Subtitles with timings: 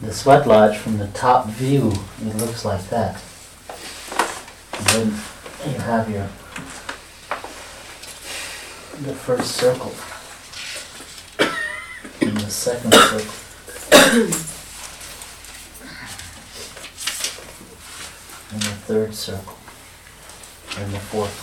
[0.00, 3.22] the sweat lodge from the top view, it looks like that.
[4.78, 5.06] And then
[5.72, 6.28] you have your
[9.02, 9.92] the first circle
[12.22, 13.34] and the second circle.
[18.52, 19.56] and the third circle
[20.78, 21.36] and the fourth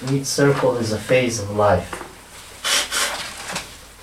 [0.00, 0.14] one.
[0.14, 2.01] Each circle is a phase of life.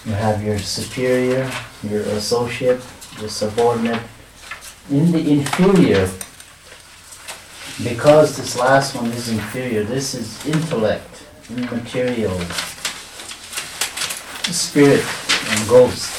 [0.10, 1.48] You have your superior,
[1.84, 2.82] your associate,
[3.20, 4.02] your subordinate.
[4.90, 6.10] In the inferior,
[7.84, 12.40] because this last one is inferior, this is intellect, immaterial,
[14.50, 15.06] spirit,
[15.52, 16.10] and ghost.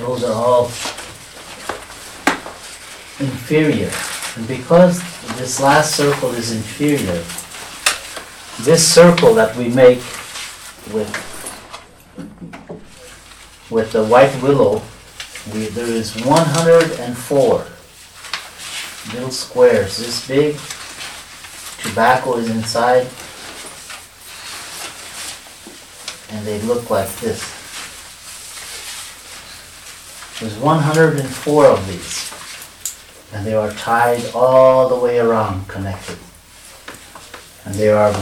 [0.00, 0.64] Those are all
[3.20, 3.92] inferior.
[4.34, 4.98] And because
[5.38, 7.22] this last circle is inferior,
[8.64, 10.00] this circle that we make
[10.92, 11.37] with
[13.70, 14.82] with the white willow,
[15.52, 17.66] we, there is 104
[19.12, 20.56] little squares this big.
[21.78, 23.06] Tobacco is inside,
[26.30, 27.54] and they look like this.
[30.40, 36.18] There's 104 of these, and they are tied all the way around, connected.
[37.64, 38.12] And they are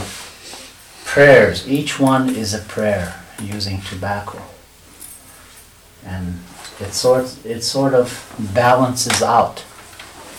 [1.05, 1.69] prayers.
[1.69, 4.42] Each one is a prayer using tobacco
[6.07, 6.39] and
[6.81, 9.65] it sort it sort of balances out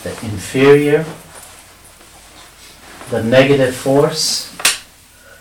[0.02, 1.04] the inferior,
[3.10, 4.56] the negative force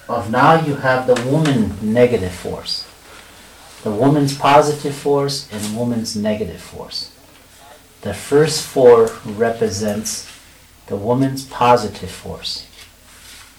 [0.09, 2.87] of now you have the woman negative force,
[3.83, 7.11] the woman's positive force and woman's negative force.
[8.01, 10.31] The first four represents
[10.87, 12.67] the woman's positive force.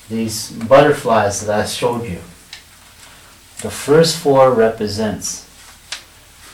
[0.08, 2.20] These butterflies that I showed you,
[3.60, 5.47] the first four represents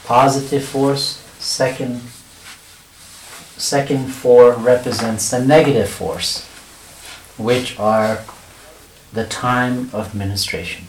[0.04, 2.00] positive force, second
[3.56, 6.44] second four represents the negative force,
[7.38, 8.24] which are
[9.12, 10.86] the time of ministration,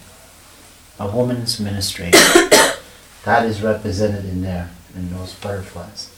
[0.99, 2.19] a woman's ministration.
[3.23, 6.09] that is represented in there, in those butterflies.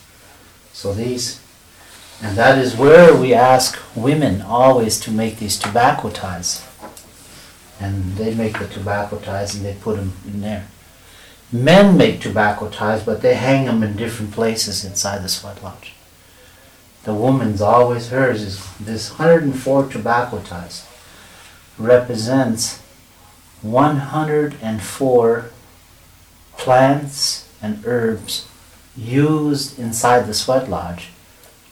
[0.74, 1.42] So these,
[2.22, 6.66] and that is where we ask women always to make these tobacco ties.
[7.80, 10.68] And they make the tobacco ties and they put them in there.
[11.52, 15.94] Men make tobacco ties, but they hang them in different places inside the sweat lodge.
[17.04, 20.86] The woman's always hers is this 104 tobacco ties
[21.78, 22.82] represents
[23.62, 25.50] 104
[26.58, 28.48] plants and herbs
[28.96, 31.10] used inside the sweat lodge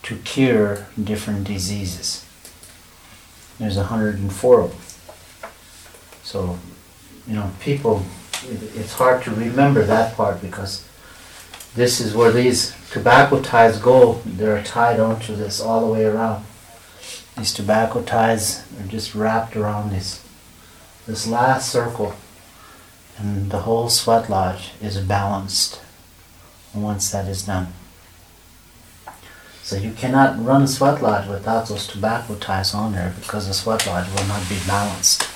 [0.04, 2.24] to cure different diseases.
[3.60, 4.80] There's 104 of them.
[6.24, 6.60] So,
[7.28, 8.06] you know, people
[8.44, 10.88] it's hard to remember that part because
[11.76, 14.22] this is where these tobacco ties go.
[14.26, 16.46] They're tied onto this all the way around.
[17.38, 20.24] These tobacco ties are just wrapped around this
[21.06, 22.16] this last circle,
[23.18, 25.80] and the whole sweat lodge is balanced
[26.74, 27.74] once that is done.
[29.62, 33.54] So you cannot run a sweat lodge without those tobacco ties on there because the
[33.54, 35.28] sweat lodge will not be balanced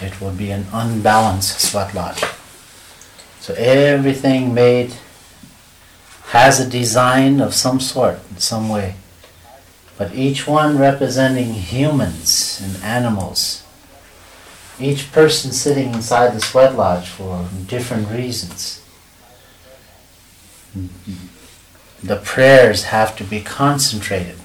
[0.00, 2.22] it would be an unbalanced sweat lodge.
[3.40, 4.94] So everything made
[6.28, 8.94] has a design of some sort, in some way.
[9.98, 13.64] But each one representing humans and animals.
[14.80, 18.80] Each person sitting inside the sweat lodge for different reasons.
[22.02, 24.38] The prayers have to be concentrated.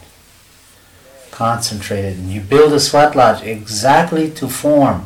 [1.31, 2.17] Concentrated.
[2.17, 5.05] And you build a sweat lodge exactly to form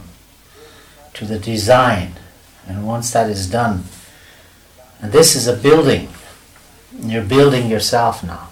[1.14, 2.14] to the design.
[2.68, 3.86] And once that is done,
[5.02, 6.10] and this is a building,
[7.00, 8.50] you're building yourself now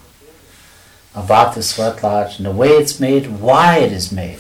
[1.15, 4.39] about the sweat lodge and the way it's made, why it is made,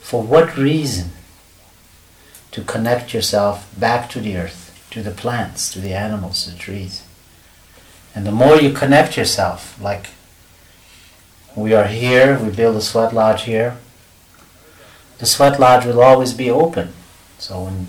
[0.00, 1.10] for what reason,
[2.50, 7.02] to connect yourself back to the earth, to the plants, to the animals, the trees.
[8.14, 10.10] And the more you connect yourself, like
[11.56, 13.78] we are here, we build a sweat lodge here,
[15.22, 16.92] the sweat lodge will always be open.
[17.38, 17.86] So when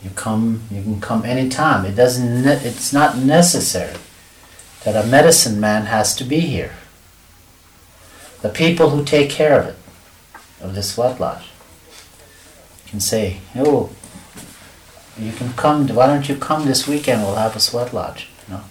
[0.00, 1.84] you come, you can come anytime.
[1.84, 2.44] It doesn't.
[2.44, 3.96] Ne- it's not necessary
[4.84, 6.74] that a medicine man has to be here.
[8.42, 9.76] The people who take care of it,
[10.60, 11.48] of the sweat lodge,
[12.86, 13.90] can say, "Oh,
[15.18, 15.88] you can come.
[15.88, 17.22] Why don't you come this weekend?
[17.22, 18.64] We'll have a sweat lodge." You know.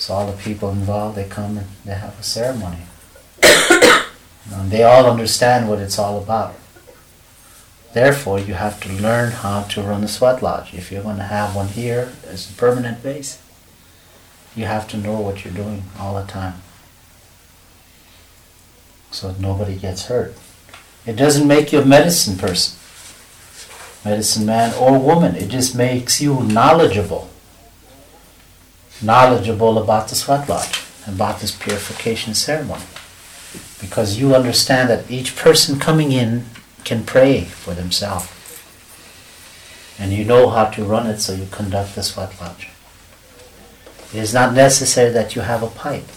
[0.00, 2.87] So all the people involved, they come and they have a ceremony.
[4.52, 6.54] And they all understand what it's all about.
[7.92, 10.74] Therefore, you have to learn how to run a sweat lodge.
[10.74, 13.40] If you're going to have one here as a permanent base,
[14.54, 16.62] you have to know what you're doing all the time
[19.10, 20.34] so nobody gets hurt.
[21.06, 22.78] It doesn't make you a medicine person,
[24.04, 25.36] medicine man or woman.
[25.36, 27.30] It just makes you knowledgeable.
[29.00, 32.82] Knowledgeable about the sweat lodge, about this purification ceremony.
[33.80, 36.46] Because you understand that each person coming in
[36.84, 38.28] can pray for themselves.
[39.98, 42.68] And you know how to run it, so you conduct the sweat lodge.
[44.14, 46.08] It is not necessary that you have a pipe.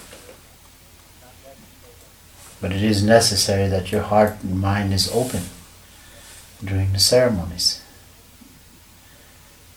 [2.62, 5.44] But it is necessary that your heart and mind is open
[6.64, 7.82] during the ceremonies.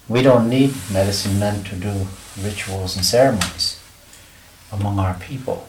[0.06, 2.06] We don't need medicine men to do
[2.38, 3.80] rituals and ceremonies
[4.70, 5.66] among our people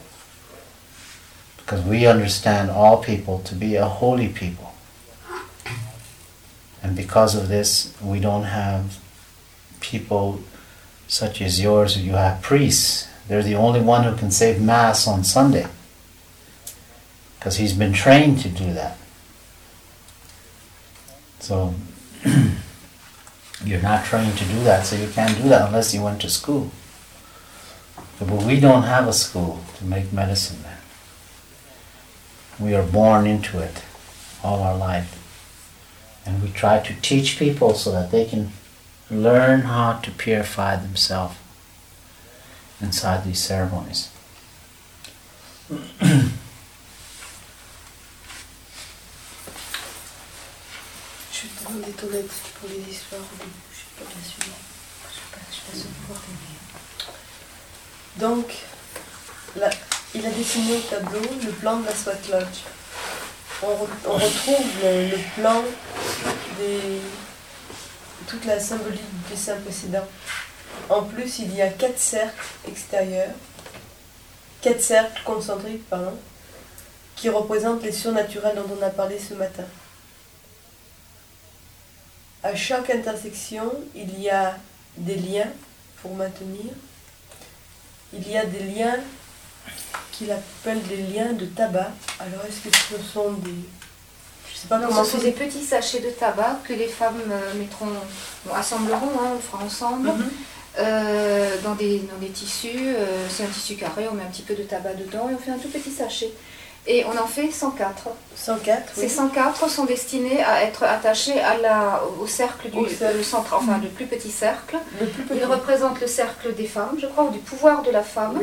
[1.66, 4.72] because we understand all people to be a holy people.
[6.80, 9.00] And because of this, we don't have
[9.80, 10.42] people
[11.08, 11.98] such as yours.
[11.98, 13.08] You have priests.
[13.26, 15.66] They're the only one who can say Mass on Sunday
[17.36, 18.96] because he's been trained to do that.
[21.40, 21.74] So
[23.64, 26.30] you're not trained to do that, so you can't do that unless you went to
[26.30, 26.70] school.
[28.20, 30.75] But we don't have a school to make medicine man.
[32.58, 33.82] We are born into it
[34.42, 35.22] all our life.
[36.24, 38.52] And we try to teach people so that they can
[39.10, 41.36] learn how to purify themselves
[42.80, 44.10] inside these ceremonies.
[58.18, 58.50] Donc,
[59.54, 59.70] là,
[60.16, 62.62] il a dessiné au tableau le plan de la SWAT Lodge.
[63.62, 65.62] On, re, on retrouve le, le plan
[66.58, 67.00] des
[68.26, 70.06] toute la symbolique du dessin précédent.
[70.88, 73.34] En plus, il y a quatre cercles extérieurs,
[74.60, 76.16] quatre cercles concentriques, pardon,
[77.14, 79.64] qui représentent les surnaturels dont on a parlé ce matin
[82.46, 84.56] à chaque intersection, il y a
[84.96, 85.50] des liens
[86.00, 86.72] pour maintenir.
[88.12, 88.98] Il y a des liens
[90.12, 91.90] qu'il appelle des liens de tabac.
[92.20, 93.50] Alors, est-ce que ce sont des.
[94.52, 95.04] Je sais pas comment.
[95.04, 97.88] Ce sont des petits sachets de tabac que les femmes euh, mettront,
[98.54, 100.08] assembleront, hein, on fera ensemble.
[100.08, 100.30] Mhm.
[100.78, 104.42] Euh, dans, des, dans des tissus, euh, c'est un tissu carré, on met un petit
[104.42, 106.30] peu de tabac dedans et on fait un tout petit sachet.
[106.86, 108.08] Et on en fait 104.
[108.36, 113.80] 104 Ces 104 sont destinés à être attachés à la, au cercle du centre, enfin
[113.82, 114.76] le plus petit cercle.
[115.00, 115.40] Le plus petit.
[115.40, 118.38] Ils représentent le cercle des femmes, je crois, ou du pouvoir de la femme.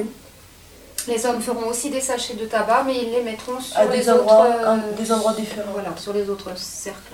[1.07, 4.09] Les hommes feront aussi des sachets de tabac, mais ils les mettront sur les des
[4.09, 5.71] autres, endroits, des endroits différents.
[5.73, 7.13] Voilà, sur les autres cercles.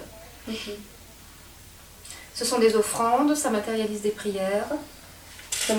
[2.35, 4.67] Ce sont des offrandes, ça matérialise des prières.
[5.51, 5.75] Ça,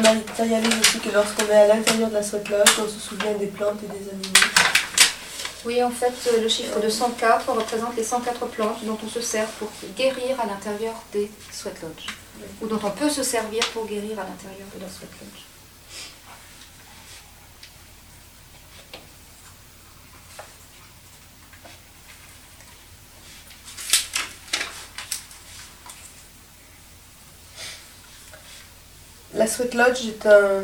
[0.00, 2.46] matérialise aussi que lorsqu'on est à l'intérieur de la sweat
[2.80, 4.46] on se souvient des plantes et des animaux.
[5.64, 9.20] Oui, en fait, euh, le chiffre de 104 représente les 104 plantes dont on se
[9.20, 12.06] sert pour guérir à l'intérieur des sweat lodges,
[12.60, 15.51] ou dont on peut se servir pour guérir à l'intérieur de la sweat lodge.
[29.42, 30.62] La Sweat Lodge est un,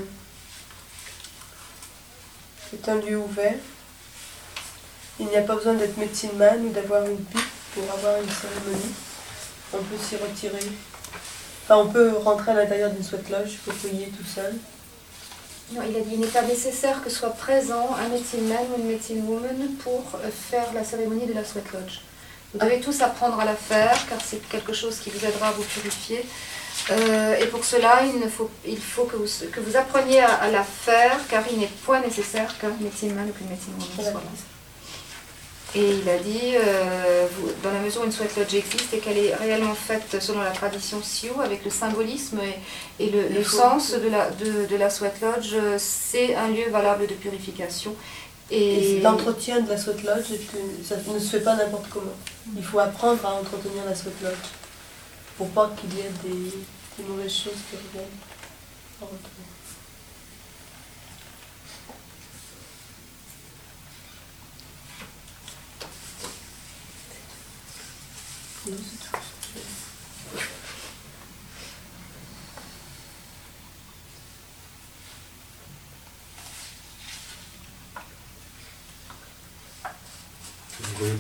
[2.73, 3.57] est un lieu ouvert
[5.19, 7.41] il n'y a pas besoin d'être médecine man ou d'avoir une pipe
[7.75, 8.95] pour avoir une cérémonie.
[9.73, 10.71] On peut s'y retirer.
[11.65, 14.55] Enfin, on peut rentrer à l'intérieur d'une sweat lodge pour payer tout seul.
[15.73, 18.81] Non, il a dit qu'il n'est pas nécessaire que soit présent un médecine man ou
[18.81, 20.05] une médecine woman pour
[20.51, 22.03] faire la cérémonie de la sweat lodge.
[22.55, 25.51] Vous devez tous apprendre à la faire car c'est quelque chose qui vous aidera à
[25.51, 26.25] vous purifier.
[26.91, 30.63] Euh, et pour cela, il, faut, il faut que vous, que vous appreniez à, la
[30.63, 34.23] faire car il n'est point nécessaire qu'un médecine man ou qu'une médecine woman soit.
[35.75, 37.27] Et il a dit, euh,
[37.63, 40.51] dans la mesure où une sweat lodge existe et qu'elle est réellement faite selon la
[40.51, 42.41] tradition Sioux, avec le symbolisme
[42.99, 47.13] et, le, sens de la, de, de la sweat lodge, c'est un lieu valable de
[47.13, 47.95] purification.
[48.51, 50.25] Et, l'entretien de la sweat lodge,
[50.83, 52.17] ça ne se fait pas n'importe comment.
[52.57, 54.49] Il faut apprendre à entretenir la sweat lodge
[55.37, 56.51] pour pas qu'il y ait des,
[56.99, 58.19] les mauvaises choses qui reviennent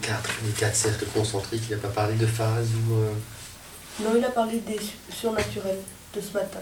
[0.03, 2.95] Quatre, les quatre cercles concentriques, il n'a pas parlé de phase ou...
[2.95, 3.13] Euh,
[4.01, 5.81] non, il a parlé des su- surnaturels
[6.15, 6.61] de ce matin.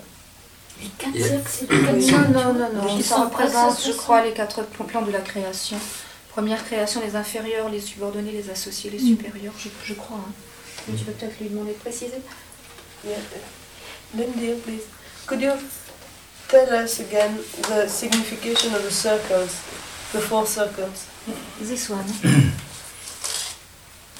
[0.81, 1.15] Les quatre
[1.49, 2.97] c'est Non, non, non, non.
[2.97, 3.03] Oui.
[3.03, 5.77] Ça représente, je Sans crois, les quatre plans de la création.
[6.31, 10.19] Première création, les inférieurs, les subordonnés, les associés, les supérieurs, je, je crois.
[10.19, 10.33] hein.
[10.89, 12.21] Mais Tu peux peut-être lui demander de préciser.
[13.07, 13.17] Yeah.
[14.17, 14.83] Lindy, please.
[15.27, 15.53] Could you
[16.49, 19.53] tell us again the signification of the circles,
[20.13, 21.07] the four circles?
[21.61, 22.05] This one.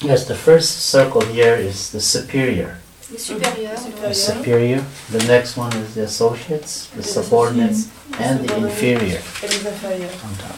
[0.01, 2.77] Yes, the first circle here is the superior.
[3.15, 3.77] Supérieurs.
[3.79, 4.09] Supérieurs.
[4.09, 4.85] The superior.
[5.11, 9.21] The next one is the associates, the subordinates, and the inferior.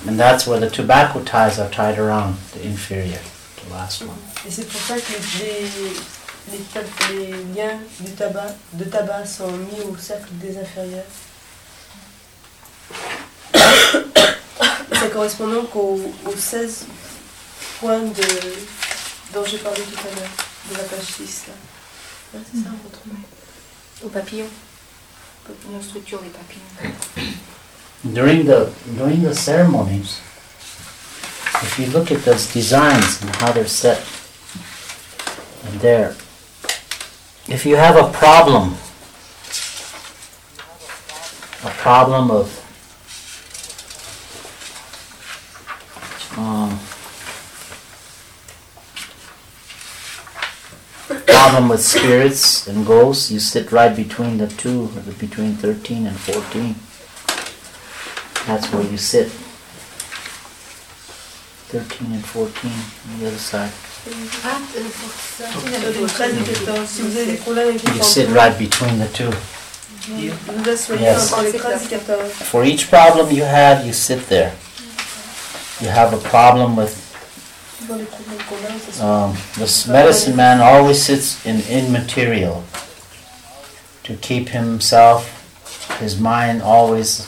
[0.08, 3.20] And that's where the tobacco ties are tied around the inferior,
[3.64, 4.18] the last one.
[4.48, 5.70] Et c'est pour ça que les,
[6.50, 11.06] les, les, liens du tabac, de tabac sont mis au cercle des inférieurs.
[14.92, 16.88] Et ça correspond donc aux, aux 16
[17.80, 20.32] points de, dont j'ai parlé tout à l'heure,
[20.72, 21.48] de la page 6.
[21.50, 21.54] Là.
[22.34, 24.50] Ouais, c'est ça, on retrouve.
[25.82, 26.94] Structure papillons.
[28.04, 30.22] During the during the ceremonies,
[31.64, 34.00] if you look at those designs and how they're set,
[35.66, 36.16] and there,
[37.48, 38.76] if you have a problem,
[41.66, 42.48] a problem of
[46.38, 46.80] um,
[51.32, 54.88] problem with spirits and ghosts, you sit right between the two,
[55.20, 56.76] between 13 and 14.
[58.48, 59.28] That's where you sit.
[61.70, 63.72] 13 and 14 on the other side.
[64.06, 64.14] Pour
[65.38, 65.46] ça.
[65.52, 68.58] Sur les 13 et 14, si vous avez des problèmes avec les You sit right
[68.58, 69.30] between the two.
[70.18, 70.90] Yes.
[71.34, 72.32] entre les 13 et 14.
[72.44, 74.54] For each problem you have, you sit there.
[75.82, 77.09] You have a problem with
[79.02, 82.64] um, this medicine man always sits in immaterial
[84.04, 87.28] to keep himself, his mind always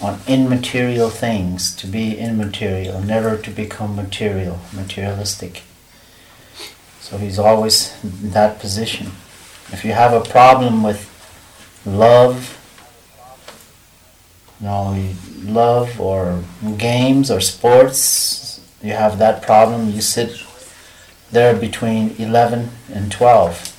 [0.00, 5.62] on immaterial things, to be immaterial, never to become material, materialistic.
[7.00, 9.12] So he's always in that position.
[9.72, 11.10] If you have a problem with
[11.86, 12.58] love,
[14.60, 15.12] you know,
[15.42, 16.44] love or
[16.78, 18.53] games or sports,
[18.84, 20.42] you have that problem, you sit
[21.32, 23.70] there between 11 and 12.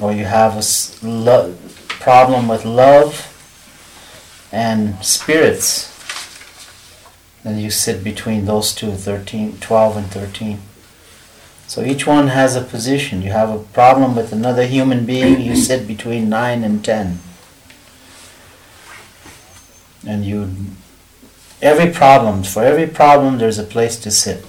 [0.00, 0.62] Or you have a
[1.06, 1.54] lo-
[1.88, 3.32] problem with love
[4.50, 5.92] and spirits,
[7.44, 10.58] then you sit between those two, 13, 12 and 13.
[11.68, 13.22] So each one has a position.
[13.22, 17.20] You have a problem with another human being, you sit between 9 and 10.
[20.06, 20.50] And you
[21.62, 24.44] every problem for every problem there's a place to sit.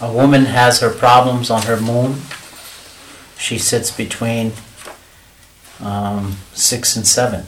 [0.00, 2.20] A woman has her problems on her moon.
[3.38, 4.52] She sits between
[5.80, 7.46] um, six and seven.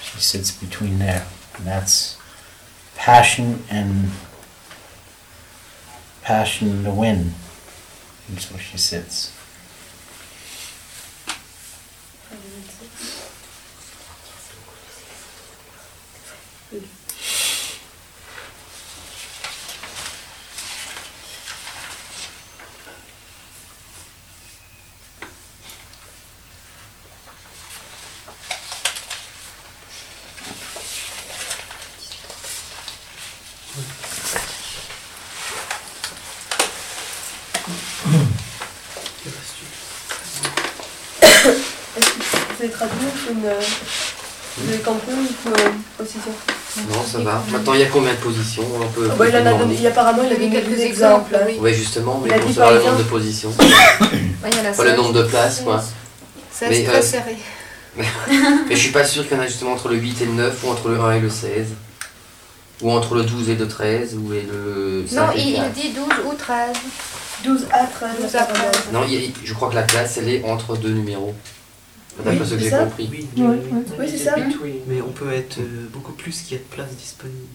[0.00, 2.18] She sits between there and that's
[2.96, 4.10] passion and
[6.22, 7.32] passion in the wind
[8.28, 9.36] that's where she sits
[46.18, 47.42] euh, Non, ça va.
[47.50, 49.08] Maintenant, il y a combien de positions On peut.
[49.10, 49.58] Ah bah, il, en a demander.
[49.64, 50.86] donné, il, apparemment, il a donné quelques exemples.
[50.86, 51.40] exemples, hein.
[51.46, 51.58] oui.
[51.60, 53.52] Ouais, justement, Il mais a bon, dit ça va par le nombre de positions.
[53.58, 54.96] Ouais, il y en a Pas le 16.
[54.98, 55.82] nombre de places, quoi.
[56.52, 57.36] 16 Mais, très euh, serré.
[57.98, 58.04] Mais
[58.70, 60.64] je suis pas sûr qu'il y en a justement entre le 8 et le 9,
[60.64, 61.66] ou entre le 1 et le 16.
[62.82, 65.56] Ou entre le 12 et le 13, ou et le 5 Non, et il, le
[65.56, 65.70] 4.
[65.76, 66.76] il dit 12 ou 13.
[67.44, 68.10] 12 à 13.
[68.22, 68.42] 12 à 13.
[68.42, 68.70] apparemment.
[68.92, 71.34] Non, il je crois que la classe, elle est entre deux numéros.
[72.24, 73.08] D'après Oui, ce que c'est j'ai ça compris.
[73.10, 73.56] Oui, Oui,
[73.98, 74.34] oui, c'est ça.
[74.86, 77.46] Mais on peut être euh, beaucoup plus qu'il y a de place disponible.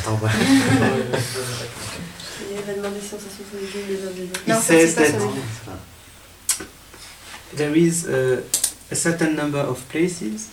[0.00, 0.20] Attends.
[0.26, 0.28] Et
[2.54, 3.58] il va demander si on s'assoit sur
[3.88, 4.62] les uns des autres.
[4.62, 5.12] Says that
[7.56, 8.42] there is uh,
[8.90, 10.48] a certain number of places.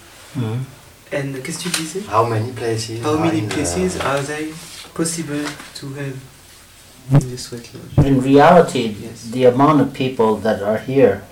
[1.13, 2.01] And qu'est-ce que tu disais?
[2.12, 3.00] How many places?
[3.03, 4.51] How are many in the- places are they
[4.94, 5.44] possible
[5.79, 6.15] to have?
[7.12, 7.95] In the sweat lodge.
[7.95, 9.24] But in reality, Yes.
[9.31, 11.24] the amount of people that are here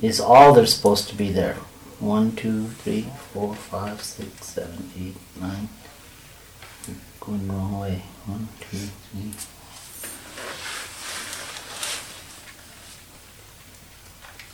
[0.00, 1.56] is all they're supposed to be there.
[1.98, 5.68] One, two, three, four, five, six, seven, eight, nine.
[7.20, 8.02] Going the wrong way.
[8.26, 9.32] One, two, three.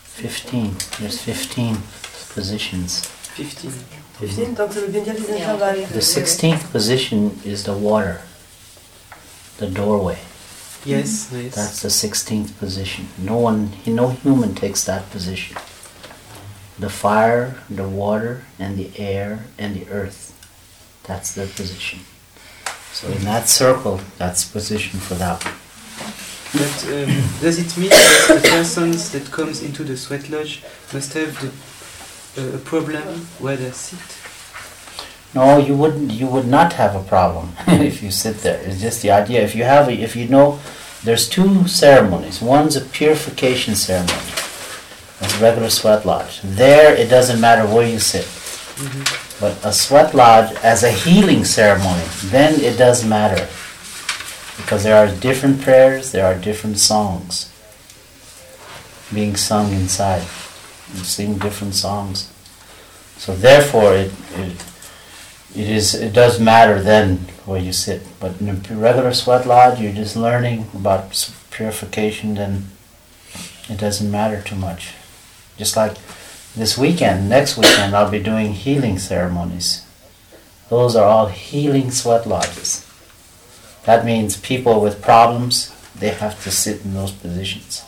[0.04, 0.74] Fifteen.
[1.00, 1.76] There's fifteen
[2.34, 3.06] positions.
[3.36, 3.70] 15.
[4.18, 5.86] 15, donc ça veut bien dire les intervalles.
[5.92, 8.22] The sixteenth position is the water.
[9.58, 10.16] The doorway.
[10.86, 11.54] Yes, yes.
[11.54, 13.08] That's the sixteenth position.
[13.18, 15.56] No one, no human takes that position.
[16.78, 20.32] The fire, the water, and the air, and the earth.
[21.04, 22.00] That's their position.
[22.92, 25.54] So in that circle, that's position for that one.
[26.52, 30.62] But um, does it mean that the persons that comes into the sweat lodge
[30.92, 31.50] must have the,
[32.42, 33.02] uh, a problem
[33.38, 33.98] where they sit?
[35.34, 36.12] No, you wouldn't.
[36.12, 38.60] You would not have a problem if you sit there.
[38.62, 39.42] It's just the idea.
[39.42, 40.58] If you have, a, if you know,
[41.04, 42.40] there's two ceremonies.
[42.40, 44.18] One's a purification ceremony.
[45.20, 46.40] That's regular sweat lodge.
[46.42, 48.24] There, it doesn't matter where you sit.
[48.24, 49.40] Mhm.
[49.40, 53.46] But a sweat lodge as a healing ceremony, then it does matter.
[54.56, 57.50] Because there are different prayers, there are different songs
[59.12, 60.22] being sung inside.
[60.94, 62.30] You sing different songs.
[63.18, 64.56] So therefore it, it
[65.56, 68.02] it is it does matter then where you sit.
[68.20, 72.66] But in a regular sweat lodge you're just learning about purification then
[73.68, 74.94] it doesn't matter too much.
[75.56, 75.96] Just like
[76.54, 79.86] this weekend, next weekend, I'll be doing healing ceremonies.
[80.68, 82.86] Those are all healing sweat lodges.
[83.84, 87.84] That means people with problems, they have to sit in those positions.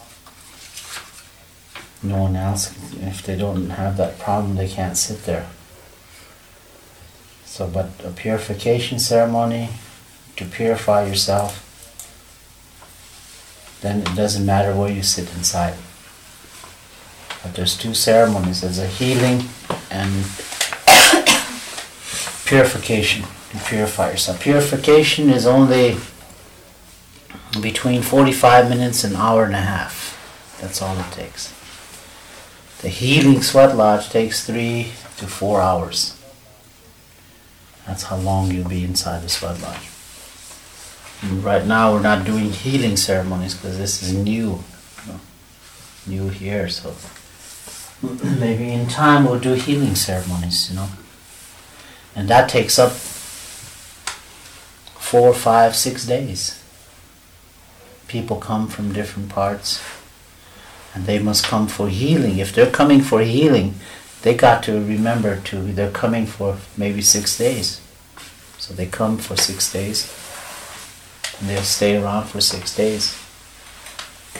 [2.03, 5.49] No one else, if they don't have that problem, they can't sit there.
[7.59, 9.71] So, but a purification ceremony
[10.37, 11.65] to purify yourself,
[13.81, 15.75] then it doesn't matter where you sit inside.
[17.43, 18.61] But there's two ceremonies.
[18.61, 19.49] There's a healing
[19.91, 20.25] and
[22.47, 23.25] purification.
[23.51, 24.39] To purify yourself.
[24.41, 25.97] Purification is only
[27.61, 30.15] between 45 minutes and an hour and a half.
[30.61, 31.53] That's all it takes.
[32.83, 36.18] The healing sweat lodge takes three to four hours.
[37.89, 39.89] That's how long you'll be inside sweat lodge.
[41.23, 44.63] Mm, right now we're not doing healing ceremonies because this is new.
[46.07, 46.95] New here, so
[48.39, 50.89] maybe in time we'll do healing ceremonies, you know.
[52.15, 52.93] And that takes up
[54.99, 56.63] four, five, six days.
[58.07, 59.83] People come from different parts
[60.95, 62.39] and they must come for healing.
[62.39, 63.77] If they're coming for healing,
[64.29, 67.81] they got to remember to they're coming for maybe six days.
[68.59, 70.05] So they come for six days
[71.41, 73.17] and they'll stay around for six days.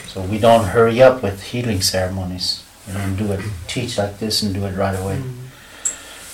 [0.05, 2.63] So we don't hurry up with healing ceremonies.
[2.85, 5.17] We don't do it, teach like this and do it right away.
[5.17, 5.47] Mm-hmm.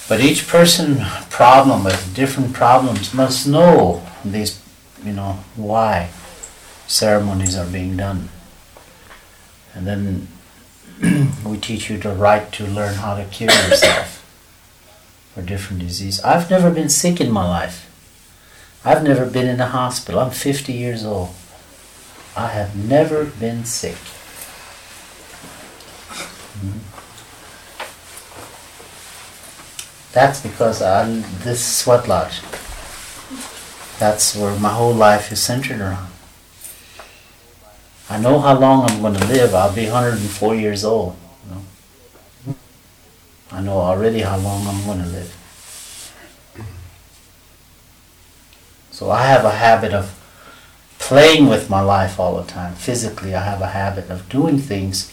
[0.10, 0.98] But each person
[1.30, 4.62] problem with different problems must know these,
[5.02, 6.10] you know, why
[6.88, 8.28] ceremonies are being done.
[9.74, 10.28] And then
[11.46, 14.22] we teach you the right to learn how to cure yourself
[15.34, 16.22] for different disease.
[16.22, 17.90] I've never been sick in my life.
[18.86, 20.20] I've never been in a hospital.
[20.22, 21.30] I'm 50 years old.
[22.38, 23.98] I have never been sick.
[26.60, 26.80] Mhm.
[30.14, 31.06] That's because I
[31.44, 32.40] this sweat lodge.
[34.00, 36.15] That's where my whole life is centered around.
[38.10, 39.56] I know how long I'm going to live.
[39.56, 41.16] I'll be 104 years old.
[41.48, 42.56] You know?
[43.52, 45.36] I know already how long I'm going to live.
[48.92, 50.14] So I have a habit of
[51.00, 52.76] playing with my life all the time.
[52.76, 55.12] Physically, I have a habit of doing things.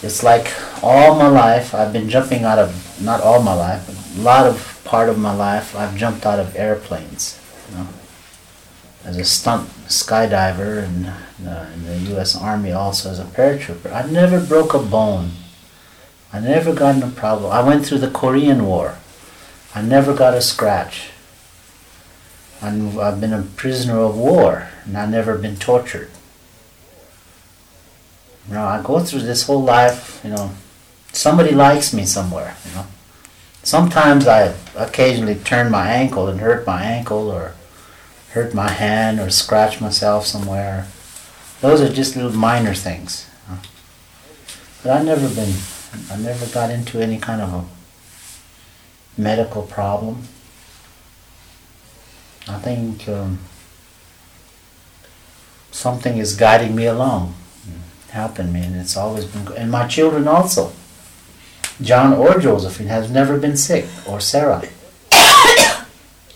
[0.00, 4.20] It's like all my life I've been jumping out of, not all my life, but
[4.20, 7.38] a lot of part of my life I've jumped out of airplanes.
[7.70, 7.88] You know?
[9.04, 11.06] As a stunt skydiver and
[11.46, 12.36] uh, in the U.S.
[12.36, 13.92] Army also as a paratrooper.
[13.92, 15.30] I never broke a bone.
[16.32, 17.50] I never got in a problem.
[17.50, 18.98] I went through the Korean War.
[19.74, 21.10] I never got a scratch.
[22.60, 26.10] I'm, I've been a prisoner of war and I've never been tortured.
[28.48, 30.52] You know, I go through this whole life, you know,
[31.12, 32.86] somebody likes me somewhere, you know.
[33.62, 37.54] Sometimes I occasionally turn my ankle and hurt my ankle or
[38.32, 40.86] hurt my hand or scratch myself somewhere.
[41.60, 43.28] Those are just little minor things.
[44.82, 45.54] But I've never been,
[46.10, 50.22] I never got into any kind of a medical problem.
[52.46, 53.40] I think um,
[55.70, 57.34] something is guiding me along,
[58.10, 59.56] helping me, and it's always been good.
[59.56, 60.72] And my children also.
[61.80, 64.62] John or Josephine has never been sick, or Sarah.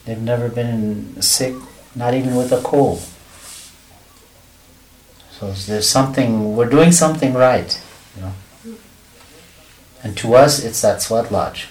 [0.05, 1.55] They've never been sick,
[1.95, 3.03] not even with a cold.
[5.31, 7.81] So there's something, we're doing something right,
[8.17, 8.33] you know.
[10.05, 11.69] And to us, it's that sweat lodge.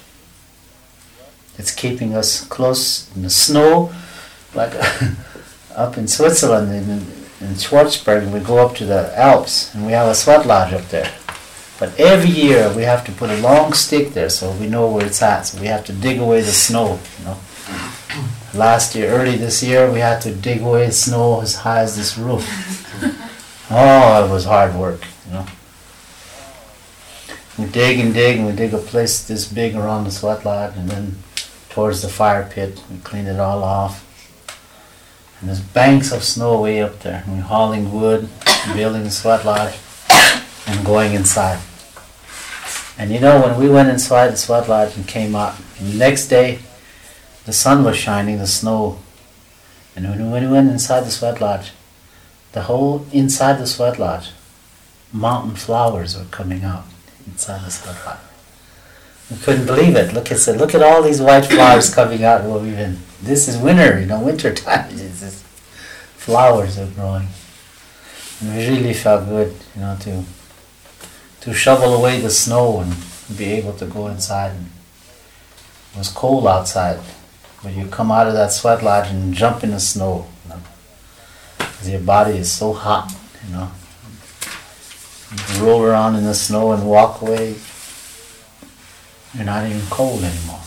[1.57, 3.93] It's keeping us close in the snow,
[4.53, 4.73] like
[5.75, 6.89] up in Switzerland, in,
[7.45, 10.88] in Schwarzberg, we go up to the Alps, and we have a sweat lodge up
[10.89, 11.12] there.
[11.79, 15.05] But every year we have to put a long stick there so we know where
[15.05, 15.47] it's at.
[15.47, 17.38] So we have to dig away the snow, you know.
[18.53, 22.17] Last year, early this year, we had to dig away snow as high as this
[22.17, 22.47] roof.
[23.73, 25.45] Oh, it was hard work, you know.
[27.57, 30.75] We dig and dig and we dig a place this big around the sweat lodge
[30.75, 31.15] and then
[31.69, 34.05] towards the fire pit, we clean it all off.
[35.39, 37.23] And there's banks of snow way up there.
[37.25, 38.27] And we're hauling wood,
[38.75, 39.75] building the sweat lodge,
[40.67, 41.59] and going inside.
[42.97, 46.27] And you know, when we went inside the sweat lodge and came out, the next
[46.27, 46.59] day,
[47.45, 48.99] the sun was shining, the snow.
[49.95, 51.71] And when we went inside the sweat lodge,
[52.54, 54.32] the whole inside the sweat lodge,
[55.12, 56.86] mountain flowers were coming out
[57.25, 58.19] inside the sweat lodge.
[59.30, 60.13] We couldn't believe it.
[60.13, 62.43] Look at look at all these white flowers coming out.
[62.43, 64.89] Well, we've been this is winter, you know, winter time.
[64.91, 65.43] It's just
[66.17, 67.27] flowers are growing,
[68.41, 70.23] and we really felt good, you know, to
[71.41, 72.93] to shovel away the snow and
[73.38, 74.54] be able to go inside.
[75.93, 76.99] It was cold outside,
[77.63, 80.28] but you come out of that sweat lodge and jump in the snow.
[80.45, 80.62] You know,
[81.84, 83.13] your body is so hot,
[83.45, 83.71] you know.
[85.54, 87.56] You roll around in the snow and walk away.
[89.34, 90.60] You're not even cold anymore.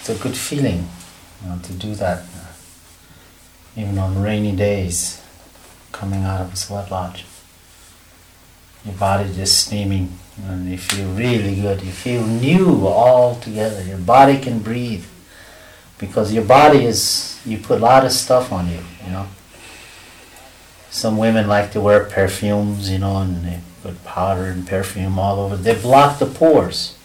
[0.00, 0.88] It's a good feeling,
[1.42, 2.24] you know, to do that,
[3.76, 5.22] even on rainy days,
[5.92, 7.24] coming out of a sweat lodge.
[8.84, 11.82] Your body just steaming, and you feel really good.
[11.82, 13.82] You feel new altogether.
[13.82, 15.04] Your body can breathe
[15.98, 17.40] because your body is.
[17.44, 19.28] You put a lot of stuff on you, you know.
[20.90, 25.40] Some women like to wear perfumes, you know, and they put powder and perfume all
[25.40, 25.56] over.
[25.56, 26.96] They block the pores.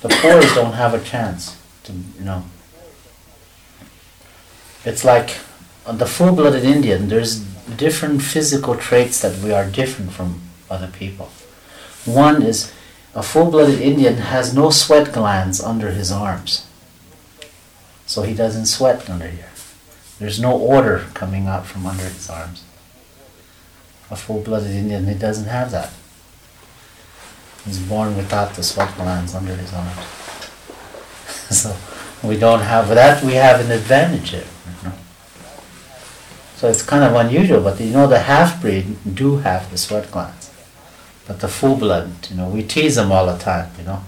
[0.00, 2.44] The pores don't have a chance to, you know.
[4.84, 5.38] It's like
[5.86, 7.08] the full-blooded Indian.
[7.08, 7.40] There's
[7.76, 11.30] different physical traits that we are different from other people.
[12.04, 12.72] One is
[13.14, 16.66] a full-blooded Indian has no sweat glands under his arms,
[18.06, 19.50] so he doesn't sweat under here.
[20.18, 22.64] There's no odor coming out from under his arms.
[24.10, 25.92] A full-blooded Indian, he doesn't have that.
[27.64, 30.06] He's born without the sweat glands under his arms.
[31.50, 31.76] so
[32.22, 33.22] we don't have that.
[33.22, 34.44] We have an advantage here.
[34.82, 34.94] you know.
[36.56, 40.41] So it's kind of unusual, but you know the half-breed do have the sweat glands,
[41.26, 43.70] but the full-blood, you know, we tease them all the time.
[43.78, 44.02] You know.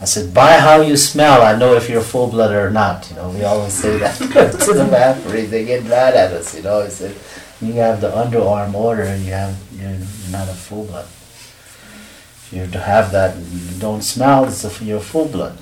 [0.00, 3.10] I said, by how you smell, I know if you're full-blooded or not.
[3.10, 4.16] You know, we always say that
[4.64, 5.46] to the half-breed.
[5.46, 6.54] They get mad at us.
[6.54, 7.16] You know, I said,
[7.60, 9.98] you have the underarm odor, and you have you're,
[10.30, 11.06] not a full-blood.
[11.06, 15.58] If you have that, you don't smell, it's a, you're full-blood.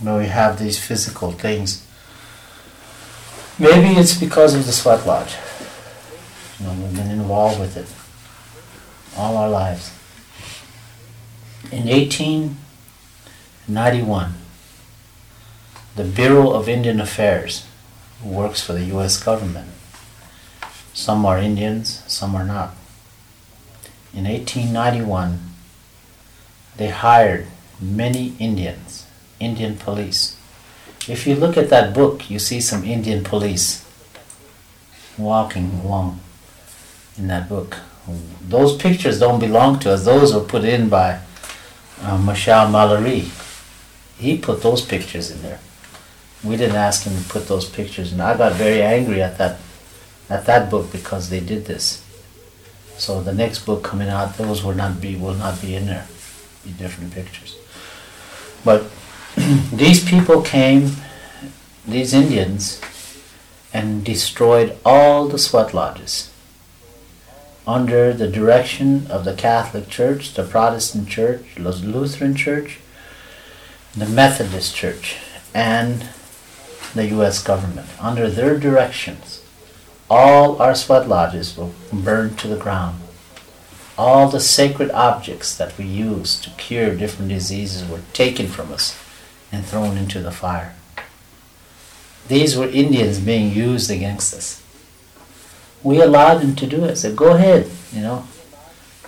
[0.00, 1.86] You know, we have these physical things.
[3.58, 5.34] Maybe it's because of the sweat lodge.
[6.60, 7.86] You know, we've been involved with it
[9.16, 9.92] all our lives.
[11.72, 14.34] In 1891,
[15.96, 17.66] the Bureau of Indian Affairs,
[18.22, 19.22] works for the U.S.
[19.22, 19.70] government,
[20.92, 22.74] some are Indians, some are not.
[24.14, 25.40] In 1891,
[26.76, 27.46] they hired
[27.80, 29.06] many Indians,
[29.38, 30.38] Indian police.
[31.08, 33.84] If you look at that book, you see some Indian police
[35.18, 36.20] walking along
[37.18, 37.78] in that book.
[38.48, 40.04] Those pictures don't belong to us.
[40.04, 41.20] Those were put in by
[42.02, 43.24] uh, Michel Mallory.
[44.18, 45.60] He put those pictures in there.
[46.44, 48.20] We didn't ask him to put those pictures in.
[48.20, 49.58] I got very angry at that
[50.28, 52.04] at that book because they did this.
[52.98, 56.06] So the next book coming out, those will not be will not be in there.
[56.64, 57.58] Be different pictures.
[58.64, 58.84] But
[59.72, 60.92] these people came,
[61.86, 62.80] these Indians,
[63.72, 66.30] and destroyed all the sweat lodges
[67.66, 72.78] under the direction of the Catholic Church, the Protestant Church, the Lutheran Church,
[73.94, 75.16] the Methodist Church,
[75.52, 76.08] and
[76.94, 77.42] the U.S.
[77.42, 77.88] government.
[78.00, 79.42] Under their directions,
[80.08, 83.00] all our sweat lodges were burned to the ground.
[83.98, 88.96] All the sacred objects that we use to cure different diseases were taken from us
[89.50, 90.74] and thrown into the fire.
[92.28, 94.62] These were Indians being used against us.
[95.86, 96.96] We allowed them to do it.
[96.96, 98.26] Said, go ahead, you know.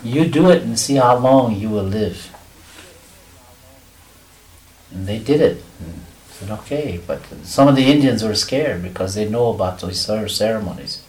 [0.05, 2.33] You do it and see how long you will live.
[4.93, 5.65] And they did it.
[5.81, 7.01] And said, okay.
[7.05, 11.03] But some of the Indians were scared because they know about those ceremonies.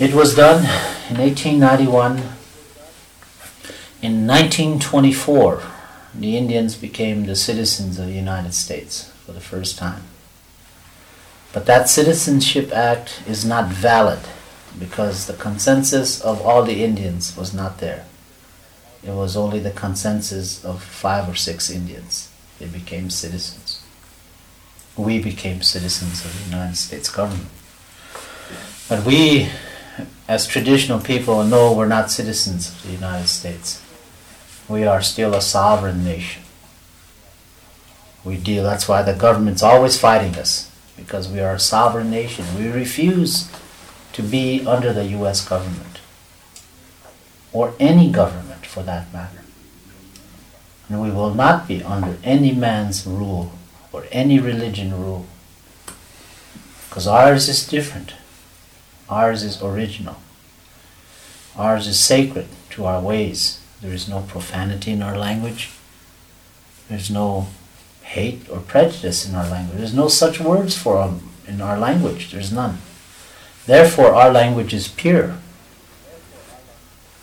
[0.00, 0.64] It was done
[1.08, 2.18] in 1891.
[4.02, 5.62] In 1924,
[6.12, 10.02] the Indians became the citizens of the United States for the first time.
[11.56, 14.18] But that Citizenship Act is not valid
[14.78, 18.04] because the consensus of all the Indians was not there.
[19.02, 22.30] It was only the consensus of five or six Indians.
[22.58, 23.82] They became citizens.
[24.98, 27.48] We became citizens of the United States government.
[28.86, 29.48] But we,
[30.28, 33.82] as traditional people, know we're not citizens of the United States.
[34.68, 36.42] We are still a sovereign nation.
[38.24, 42.44] We deal, that's why the government's always fighting us, because we are a sovereign nation.
[42.58, 43.50] We refuse
[44.12, 46.00] to be under the US government,
[47.52, 49.42] or any government for that matter.
[50.88, 53.52] And we will not be under any man's rule
[53.92, 55.26] or any religion rule,
[56.88, 58.14] because ours is different.
[59.08, 60.16] Ours is original.
[61.56, 63.60] Ours is sacred to our ways.
[63.80, 65.70] There is no profanity in our language.
[66.88, 67.48] There's no
[68.06, 69.78] hate or prejudice in our language.
[69.78, 72.30] There's no such words for them in our language.
[72.30, 72.78] There's none.
[73.66, 75.38] Therefore, our language is pure.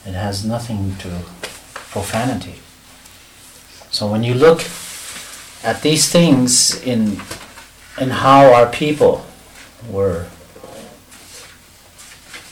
[0.05, 1.09] It has nothing to
[1.73, 2.55] profanity.
[3.89, 4.61] So when you look
[5.63, 7.21] at these things in
[8.01, 9.23] in how our people
[9.89, 10.27] were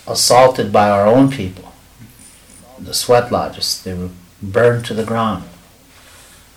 [0.07, 1.73] assaulted by our own people,
[2.79, 4.09] the sweat lodges, they were
[4.41, 5.43] burned to the ground.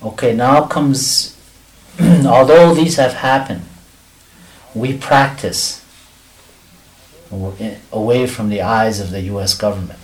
[0.02, 1.33] Okay, now comes,
[2.26, 3.62] although these have happened,
[4.74, 5.84] we practice
[7.92, 9.98] away from the eyes of the US government.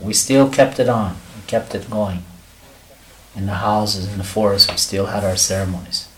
[0.00, 2.24] We still kept it on, we kept it going.
[3.36, 6.08] In the houses, in the forest, we still had our ceremonies.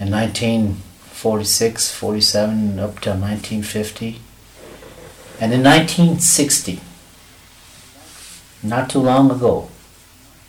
[0.00, 4.20] In 1946, 47, up to 1950,
[5.40, 6.80] and in 1960,
[8.62, 9.68] not too long ago,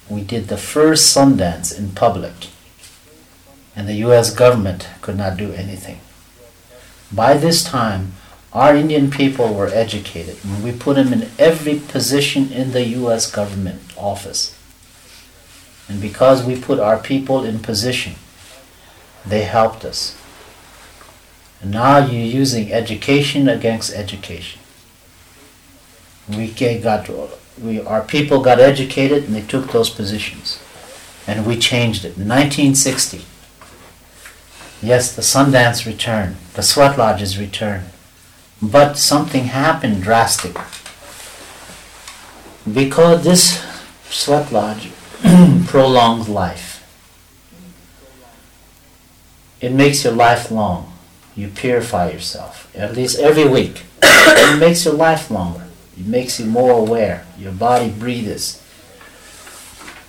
[0.10, 2.48] we did the first Sundance in public,
[3.76, 6.00] and the US government could not do anything.
[7.12, 8.14] By this time,
[8.54, 10.38] our Indian people were educated.
[10.64, 14.58] We put them in every position in the US government office.
[15.90, 18.16] And because we put our people in position,
[19.26, 20.18] they helped us.
[21.62, 24.62] And now you're using education against education.
[26.30, 27.10] We got
[27.62, 30.60] we our people got educated and they took those positions.
[31.28, 32.18] And we changed it.
[32.18, 33.26] In 1960,
[34.86, 37.86] yes, the Sundance returned, the sweat lodges returned.
[38.62, 40.58] But something happened drastic.
[42.71, 43.63] Because this
[44.10, 44.91] sweat lodge
[45.67, 46.71] prolongs life.
[49.62, 50.91] It makes your life long.
[51.36, 53.84] You purify yourself, at least every week.
[54.02, 55.65] it makes your life longer.
[55.98, 57.26] It makes you more aware.
[57.38, 58.62] Your body breathes.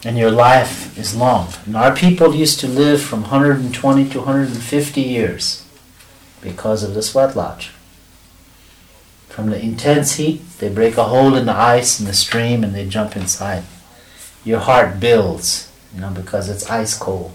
[0.04, 1.48] And your life is long.
[1.64, 5.66] And our people used to live from 120 to 150 years
[6.40, 7.70] because of the sweat lodge.
[9.28, 12.74] From the intense heat, they break a hole in the ice in the stream and
[12.74, 13.64] they jump inside.
[14.44, 17.32] Your heart builds, you know, because it's ice cold.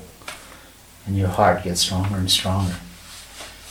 [1.05, 2.75] And your heart gets stronger and stronger.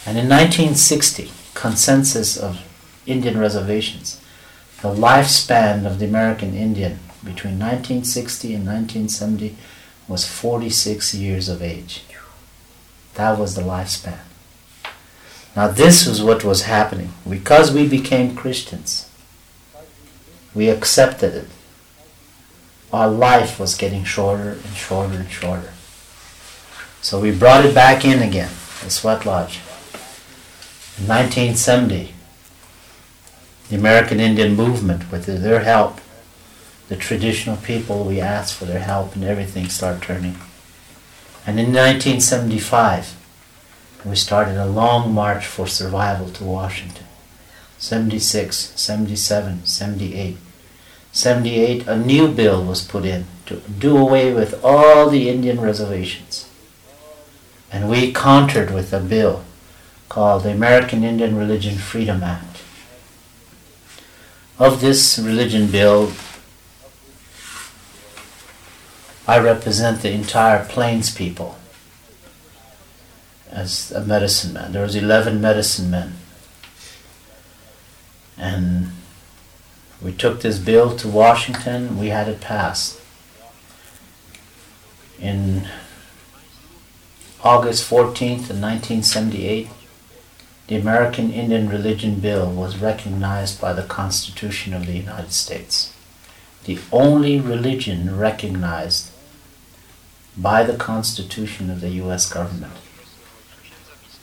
[0.06, 2.62] And in 1960, consensus of
[3.06, 4.20] Indian reservations,
[4.82, 9.56] the lifespan of the American Indian between 1960 and 1970
[10.08, 12.02] was 46 years of age.
[13.14, 14.20] That was the lifespan.
[15.54, 17.12] Now, this was what was happening.
[17.28, 19.08] Because we became Christians,
[20.54, 21.48] we accepted it.
[22.92, 25.72] Our life was getting shorter and shorter and shorter.
[27.02, 28.50] So we brought it back in again,
[28.82, 29.60] the sweat lodge.
[30.98, 32.14] In 1970,
[33.68, 36.00] the American Indian movement, with their help,
[36.90, 40.36] the traditional people, we asked for their help and everything started turning.
[41.46, 43.16] And in 1975,
[44.04, 47.06] we started a long march for survival to Washington.
[47.78, 50.36] 76, 77, 78.
[51.12, 56.50] 78, a new bill was put in to do away with all the Indian reservations.
[57.70, 59.44] And we countered with a bill
[60.08, 62.62] called the American Indian Religion Freedom Act.
[64.58, 66.12] Of this religion bill,
[69.26, 71.56] I represent the entire Plains people
[73.50, 74.72] as a medicine man.
[74.72, 76.14] There was 11 medicine men.
[78.38, 78.92] And
[80.00, 82.98] we took this bill to Washington, we had it passed.
[85.20, 85.68] In
[87.44, 89.68] August 14th, of 1978,
[90.68, 95.92] the American Indian Religion Bill was recognized by the Constitution of the United States.
[96.64, 99.09] The only religion recognized
[100.40, 102.72] by the Constitution of the US government.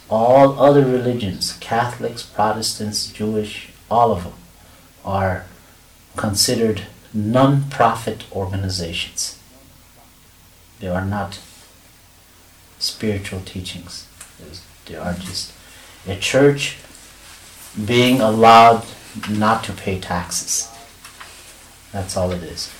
[0.10, 4.34] All other religions, Catholics, Protestants, Jewish, all of them,
[5.06, 5.45] are
[6.15, 9.38] considered non profit organizations.
[10.80, 11.39] They are not
[12.80, 14.08] spiritual teachings,
[14.86, 15.51] they are just
[16.08, 16.77] a church
[17.86, 18.86] being allowed
[19.30, 20.71] not to pay taxes.
[21.91, 22.71] That's all it is.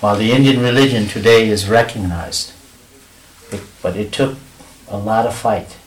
[0.00, 2.52] While the Indian religion today is recognized,
[3.50, 4.36] it, but it took
[4.88, 5.78] a lot of fight,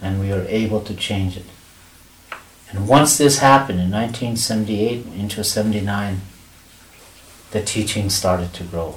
[0.00, 1.46] and we were able to change it.
[2.70, 6.20] And once this happened in 1978 into 79,
[7.52, 8.96] the teaching started to grow.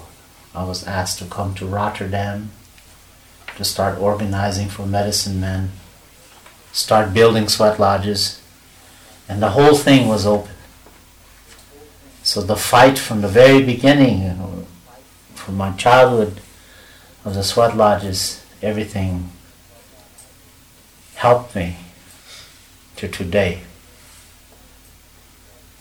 [0.53, 2.51] I was asked to come to Rotterdam
[3.55, 5.71] to start organizing for medicine men,
[6.73, 8.41] start building sweat lodges,
[9.29, 10.54] and the whole thing was open.
[12.25, 14.65] So the fight from the very beginning,
[15.35, 16.41] from my childhood
[17.23, 19.29] of the sweat lodges, everything
[21.13, 21.77] helped me
[22.95, 23.61] to today.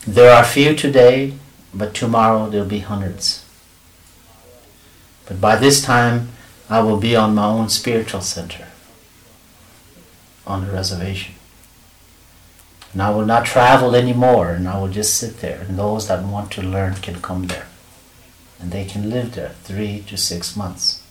[0.05, 1.33] There are few today,
[1.73, 3.43] but tomorrow there'll be hundreds.
[5.25, 6.29] But by this time,
[6.69, 8.67] I will be on my own spiritual center
[10.45, 11.34] on the reservation.
[12.95, 15.65] And I will not travel anymore, and I will just sit there.
[15.67, 17.67] And those that want to learn can come there.
[18.57, 21.03] And they can live there three to six months.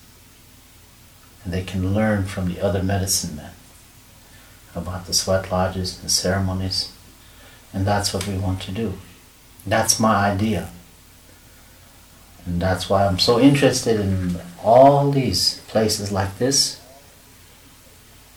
[1.44, 3.51] And they can learn from the other medicine men
[4.75, 6.90] about the sweat lodges and ceremonies.
[7.75, 8.94] And that's what we want to do.
[9.66, 10.70] That's my idea.
[12.47, 16.81] And that's why I'm so interested in all these places like this.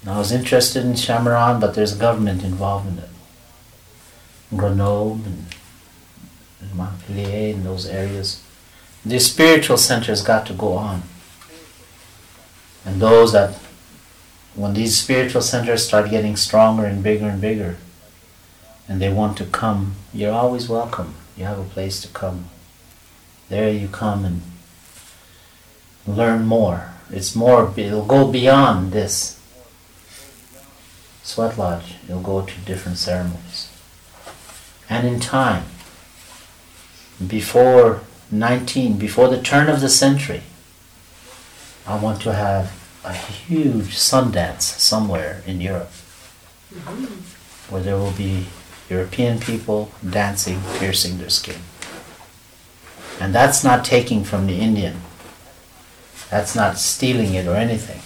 [0.02, 3.10] And I was interested in Shamaran, but there's government involved in it.
[4.56, 5.46] Grenoble and,
[6.62, 8.44] and Montpellier and those areas.
[9.06, 11.04] The spiritual centers got to go on.
[12.86, 13.56] And those that,
[14.56, 17.78] when these spiritual centers start getting stronger and bigger and bigger,
[18.88, 21.16] and they want to come, you're always welcome.
[21.36, 22.50] You have a place to come.
[23.50, 24.42] There you come and
[26.06, 26.94] learn more.
[27.10, 29.40] It's more, it'll go beyond this
[31.24, 31.96] sweat lodge.
[32.06, 33.70] It'll go to different ceremonies.
[34.89, 35.65] And in time,
[37.26, 40.43] before 19, before the turn of the century,
[41.86, 42.71] I want to have
[43.04, 45.91] a huge Sundance somewhere in Europe
[47.69, 48.45] where there will be
[48.89, 51.62] European people dancing, piercing their skin.
[53.19, 55.02] And that's not taking from the Indian.
[56.30, 58.02] That's not stealing it or anything.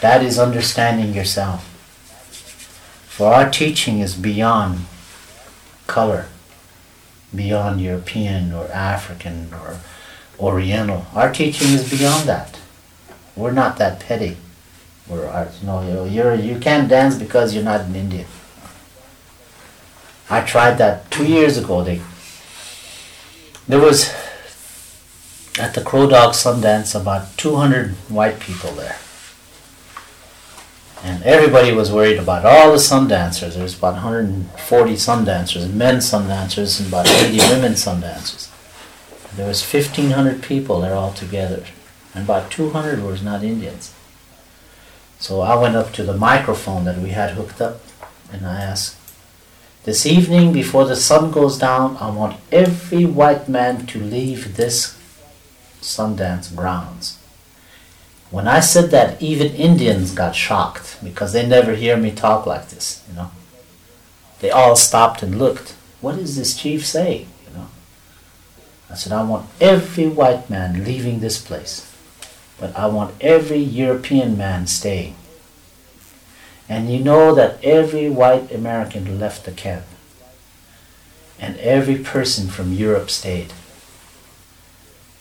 [0.00, 1.64] That is understanding yourself.
[3.08, 4.80] For our teaching is beyond
[5.86, 6.26] color,
[7.34, 9.78] beyond European or African or
[10.38, 11.06] Oriental.
[11.14, 12.58] Our teaching is beyond that.
[13.34, 14.36] We're not that petty.
[15.08, 15.52] We're art.
[15.60, 18.26] You know, you're you can't dance because you're not an Indian.
[20.28, 21.82] I tried that two years ago.
[21.84, 22.00] They
[23.68, 24.12] there was
[25.58, 28.96] at the Crow Dog Sundance about 200 white people there.
[31.04, 33.54] And everybody was worried about all the sun dancers.
[33.54, 38.50] There was about 140 sun dancers, men sun dancers, and about 80 women sun dancers.
[39.36, 41.64] There was 1,500 people there all together,
[42.14, 43.94] and about 200 was not Indians.
[45.18, 47.80] So I went up to the microphone that we had hooked up,
[48.32, 48.96] and I asked,
[49.86, 54.98] this evening, before the sun goes down, I want every white man to leave this
[55.80, 57.15] Sundance grounds.
[58.30, 62.68] When I said that, even Indians got shocked because they never hear me talk like
[62.68, 63.30] this, you know.
[64.40, 65.74] They all stopped and looked.
[66.00, 67.68] What is this chief saying, you know?
[68.90, 71.90] I said, I want every white man leaving this place,
[72.58, 75.14] but I want every European man staying.
[76.68, 79.84] And you know that every white American left the camp.
[81.38, 83.52] And every person from Europe stayed.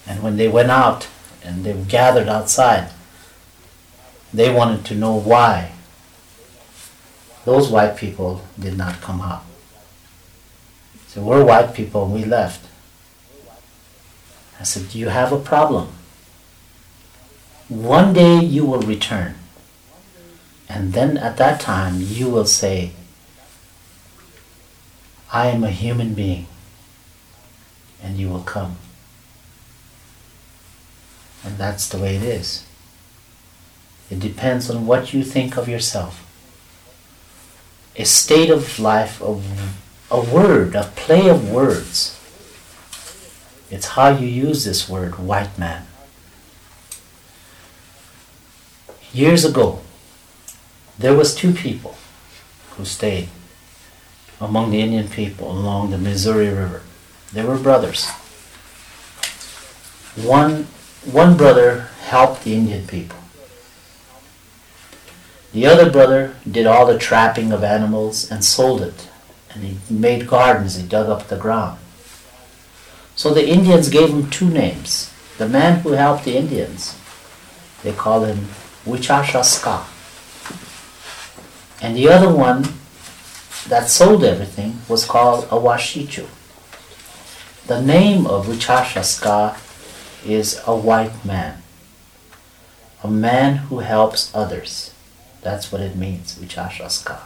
[0.07, 1.07] And when they went out
[1.45, 2.89] and they gathered outside,
[4.33, 5.71] they wanted to know why
[7.45, 9.43] those white people did not come out.
[11.07, 12.65] So we're white people we left.
[14.59, 15.89] I said, Do you have a problem?
[17.69, 19.35] One day you will return.
[20.67, 22.91] And then at that time you will say,
[25.31, 26.47] I am a human being,
[28.01, 28.77] and you will come.
[31.45, 32.65] And that's the way it is.
[34.09, 36.21] It depends on what you think of yourself.
[37.95, 39.39] A state of life, a,
[40.11, 42.19] a word, a play of words.
[43.69, 45.87] It's how you use this word, white man.
[49.13, 49.81] Years ago,
[50.99, 51.95] there was two people
[52.71, 53.29] who stayed
[54.41, 56.81] among the Indian people along the Missouri River.
[57.31, 58.09] They were brothers.
[60.15, 60.67] One,
[61.05, 63.19] one brother helped the Indian people.
[65.53, 69.09] The other brother did all the trapping of animals and sold it.
[69.53, 71.79] And he made gardens, he dug up the ground.
[73.15, 75.13] So the Indians gave him two names.
[75.37, 76.97] The man who helped the Indians,
[77.83, 78.49] they called him
[78.85, 79.85] Wichashaska.
[81.81, 82.63] And the other one
[83.69, 86.27] that sold everything was called Awashichu.
[87.67, 89.57] The name of Wichashaska
[90.25, 91.61] is a white man,
[93.03, 94.93] a man who helps others.
[95.41, 97.19] That's what it means, Wichashaska.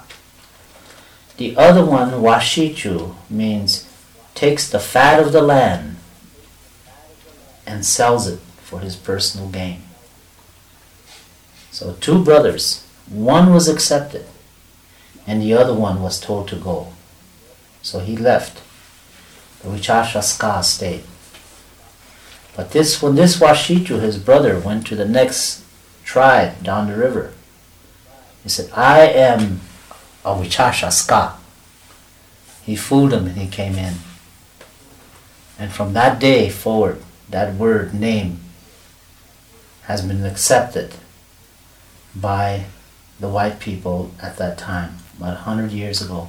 [1.38, 3.88] The other one, Washichu, means
[4.36, 5.96] takes the fat of the land
[7.66, 9.84] and sells it for his personal gain.
[11.72, 14.26] So two brothers, one was accepted
[15.26, 16.88] and the other one was told to go.
[17.82, 18.62] So he left.
[19.62, 21.04] The Wichashaska stayed.
[22.60, 25.64] But this when this Washichu, his brother, went to the next
[26.04, 27.32] tribe down the river,
[28.44, 29.62] he said, I am
[30.26, 31.36] a Wichashaska.
[32.66, 33.94] He fooled him and he came in.
[35.58, 38.42] And from that day forward, that word, name,
[39.84, 40.96] has been accepted
[42.14, 42.66] by
[43.22, 46.28] the white people at that time, about 100 years ago.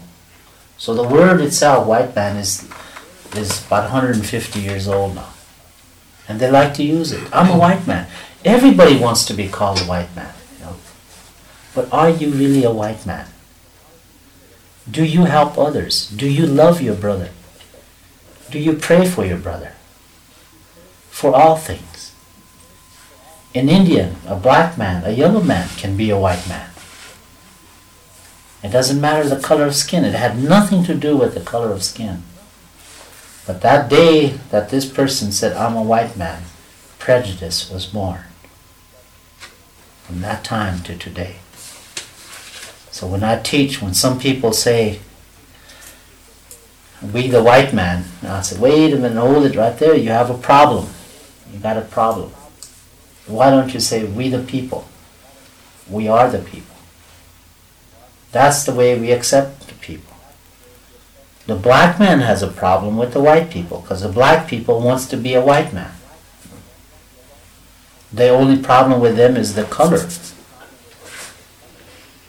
[0.79, 2.71] So the word itself, white man, is,
[3.35, 5.27] is about 150 years old now.
[6.31, 7.29] And they like to use it.
[7.33, 8.07] I'm a white man.
[8.45, 10.33] Everybody wants to be called a white man.
[10.61, 10.77] You know?
[11.75, 13.27] But are you really a white man?
[14.89, 16.09] Do you help others?
[16.09, 17.31] Do you love your brother?
[18.49, 19.73] Do you pray for your brother?
[21.11, 22.15] For all things.
[23.53, 26.71] An Indian, a black man, a yellow man can be a white man.
[28.63, 30.05] It doesn't matter the color of skin.
[30.05, 32.23] It had nothing to do with the color of skin.
[33.47, 36.43] But that day that this person said, I'm a white man,
[36.99, 38.25] prejudice was born.
[40.05, 41.37] From that time to today.
[42.91, 45.01] So when I teach, when some people say,
[47.13, 50.29] we the white man, I say, wait a minute, hold it right there, you have
[50.31, 50.89] a problem.
[51.53, 52.33] You got a problem.
[53.27, 54.87] Why don't you say, we the people?
[55.89, 56.77] We are the people.
[58.33, 59.70] That's the way we accept
[61.47, 65.07] the black man has a problem with the white people because the black people wants
[65.07, 65.93] to be a white man.
[68.13, 70.07] The only problem with them is the color.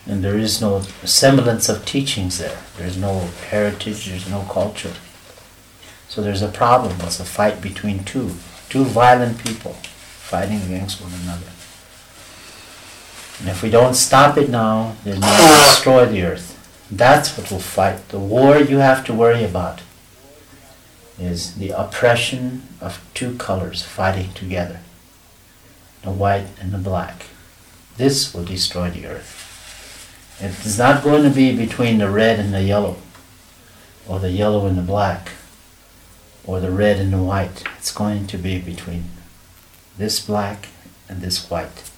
[0.05, 2.57] And there is no semblance of teachings there.
[2.77, 4.93] There's no heritage, there's no culture.
[6.07, 6.97] So there's a problem.
[7.01, 8.31] It's a fight between two,
[8.69, 11.47] two violent people fighting against one another.
[13.39, 16.50] And if we don't stop it now, then we'll destroy the earth.
[16.91, 18.09] That's what will fight.
[18.09, 19.81] The war you have to worry about
[21.17, 24.79] is the oppression of two colors fighting together
[26.01, 27.27] the white and the black.
[27.97, 29.37] This will destroy the earth.
[30.41, 32.97] It is not going to be between the red and the yellow,
[34.07, 35.29] or the yellow and the black,
[36.43, 37.63] or the red and the white.
[37.77, 39.03] It's going to be between
[39.95, 40.69] this black
[41.07, 41.91] and this white.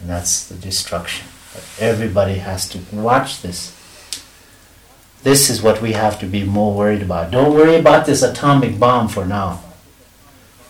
[0.00, 1.28] And that's the destruction.
[1.78, 3.75] Everybody has to watch this.
[5.22, 7.30] This is what we have to be more worried about.
[7.30, 9.62] Don't worry about this atomic bomb for now.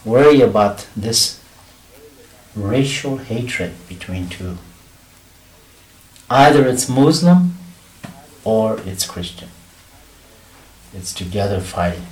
[0.05, 1.41] Worry about this
[2.55, 4.57] racial hatred between two.
[6.31, 7.57] Either it's Muslim
[8.45, 9.49] or it's Christian.
[10.95, 12.07] It's together fighting.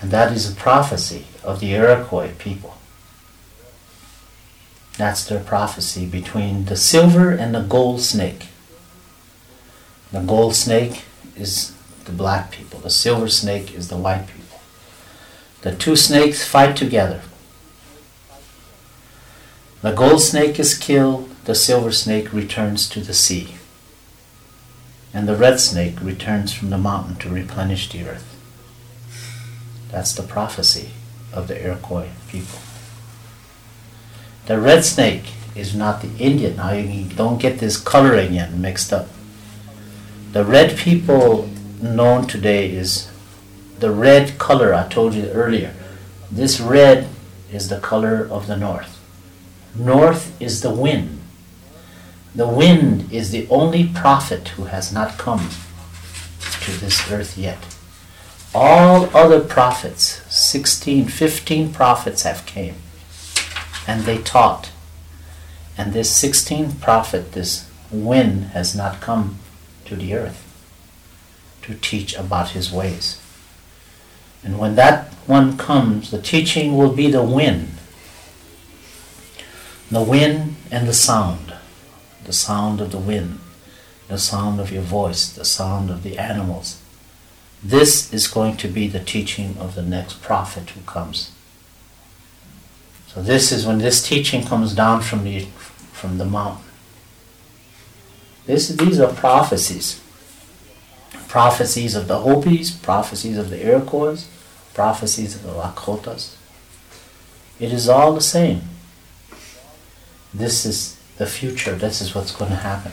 [0.00, 2.76] And that is a prophecy of the Iroquois people.
[4.96, 8.48] That's their prophecy between the silver and the gold snake.
[10.14, 11.02] The gold snake
[11.36, 14.60] is the black people, the silver snake is the white people.
[15.62, 17.22] The two snakes fight together.
[19.82, 23.56] The gold snake is killed, the silver snake returns to the sea.
[25.12, 28.38] And the red snake returns from the mountain to replenish the earth.
[29.90, 30.90] That's the prophecy
[31.32, 32.60] of the Iroquois people.
[34.46, 36.54] The red snake is not the Indian.
[36.58, 39.08] Now you don't get this coloring in mixed up.
[40.34, 41.48] The red people
[41.80, 43.08] known today is
[43.78, 45.72] the red color I told you earlier.
[46.28, 47.06] This red
[47.52, 48.98] is the color of the north.
[49.76, 51.20] North is the wind.
[52.34, 55.50] The wind is the only prophet who has not come
[56.62, 57.76] to this earth yet.
[58.52, 62.74] All other prophets, 16, 15 prophets have came
[63.86, 64.72] and they taught.
[65.78, 69.38] And this 16th prophet, this wind, has not come
[69.86, 70.42] to the earth
[71.62, 73.20] to teach about his ways.
[74.42, 77.70] And when that one comes, the teaching will be the wind.
[79.90, 81.54] The wind and the sound.
[82.24, 83.38] The sound of the wind,
[84.08, 86.80] the sound of your voice, the sound of the animals.
[87.62, 91.32] This is going to be the teaching of the next prophet who comes.
[93.08, 95.46] So this is when this teaching comes down from the
[95.92, 96.63] from the mountain.
[98.46, 100.00] This, these are prophecies.
[101.28, 104.24] Prophecies of the Hopis, prophecies of the Iroquois,
[104.74, 106.36] prophecies of the Lakotas.
[107.58, 108.62] It is all the same.
[110.32, 111.74] This is the future.
[111.74, 112.92] This is what's going to happen.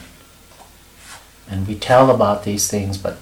[1.50, 3.18] And we tell about these things, but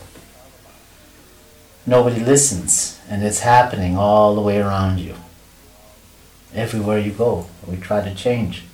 [1.87, 3.01] nobody listens.
[3.09, 5.14] And it's happening all the way around you.
[6.55, 8.64] Everywhere you go, we try to change.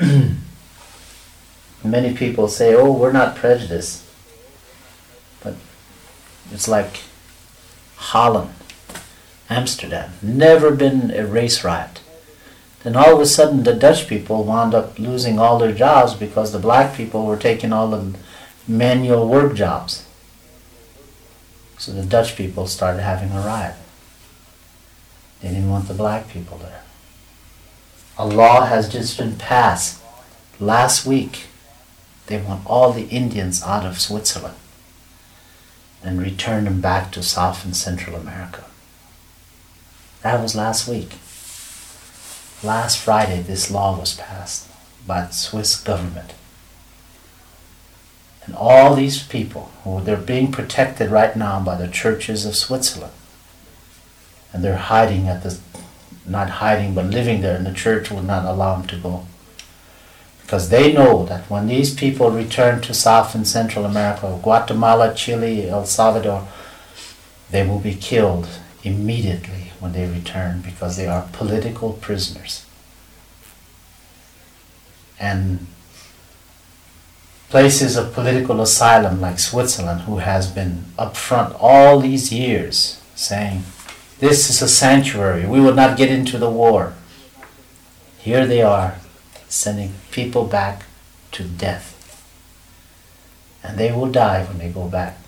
[1.84, 4.04] Many people say, oh, we're not prejudiced.
[5.42, 5.54] But
[6.52, 7.02] it's like
[7.96, 8.50] Holland,
[9.48, 12.00] Amsterdam, never been a race riot.
[12.82, 16.52] Then all of a sudden the Dutch people wound up losing all their jobs because
[16.52, 18.16] the black people were taking all the
[18.66, 20.06] manual work jobs.
[21.76, 23.76] So the Dutch people started having a riot.
[25.40, 26.82] They didn't want the black people there.
[28.16, 30.02] A law has just been passed
[30.58, 31.46] last week.
[32.28, 34.56] They want all the Indians out of Switzerland
[36.04, 38.64] and return them back to South and Central America.
[40.22, 41.14] That was last week.
[42.62, 44.68] Last Friday, this law was passed
[45.06, 46.34] by the Swiss government.
[48.44, 53.12] And all these people, who they're being protected right now by the churches of Switzerland,
[54.52, 55.58] and they're hiding at the,
[56.26, 59.26] not hiding, but living there, and the church will not allow them to go.
[60.48, 65.68] Because they know that when these people return to South and Central America, Guatemala, Chile,
[65.68, 66.48] El Salvador,
[67.50, 68.48] they will be killed
[68.82, 72.64] immediately when they return because they are political prisoners.
[75.20, 75.66] And
[77.50, 83.64] places of political asylum like Switzerland, who has been upfront all these years saying,
[84.18, 85.44] this is a sanctuary.
[85.44, 86.94] We will not get into the war.
[88.16, 88.96] Here they are,
[89.48, 90.84] sending people back
[91.32, 91.94] to death.
[93.62, 95.18] And they will die when they go back.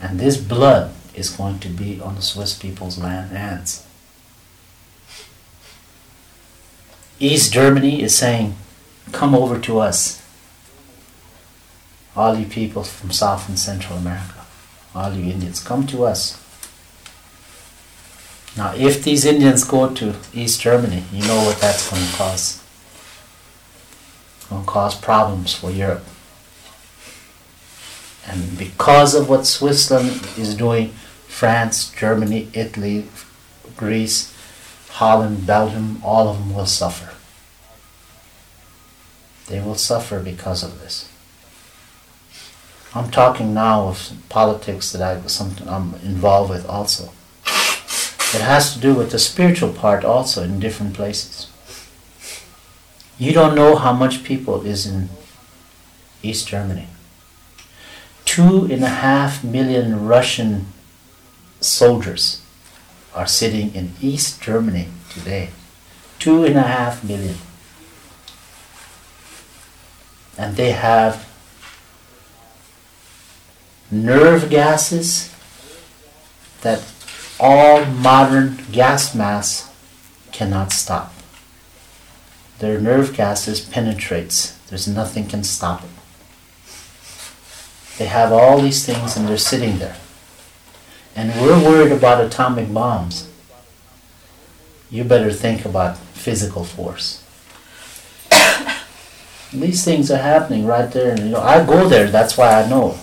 [0.00, 3.86] And this blood is going to be on the Swiss people's land hands.
[7.18, 8.56] East Germany is saying,
[9.12, 10.22] come over to us.
[12.16, 14.46] All you people from South and Central America,
[14.94, 16.36] all you Indians, come to us.
[18.56, 22.59] Now, if these Indians go to East Germany, you know what that's going to cause.
[24.50, 26.04] Going to cause problems for Europe.
[28.26, 30.90] And because of what Switzerland is doing,
[31.28, 33.06] France, Germany, Italy,
[33.76, 34.34] Greece,
[34.90, 37.14] Holland, Belgium, all of them will suffer.
[39.46, 41.08] They will suffer because of this.
[42.94, 45.12] I'm talking now of politics that I,
[45.72, 47.12] I'm involved with also.
[48.32, 51.49] It has to do with the spiritual part also in different places.
[53.20, 55.10] You don't know how much people is in
[56.22, 56.86] East Germany.
[58.24, 60.68] Two and a half million Russian
[61.60, 62.40] soldiers
[63.14, 65.50] are sitting in East Germany today.
[66.18, 67.34] Two and a half million.
[70.38, 71.28] And they have
[73.90, 75.30] nerve gases
[76.62, 76.90] that
[77.38, 79.68] all modern gas masks
[80.32, 81.12] cannot stop.
[82.60, 84.52] Their nerve gases penetrates.
[84.68, 85.90] There's nothing can stop it.
[87.98, 89.96] They have all these things and they're sitting there.
[91.16, 93.28] And we're worried about atomic bombs.
[94.90, 97.24] You better think about physical force.
[99.52, 101.12] these things are happening right there.
[101.12, 102.98] And, You know, I go there, that's why I know.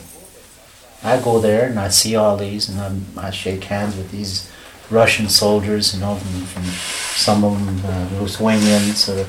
[1.04, 4.52] I go there and I see all these and I'm, i shake hands with these
[4.90, 9.26] Russian soldiers, you know, from, from some of them uh, Lithuanians or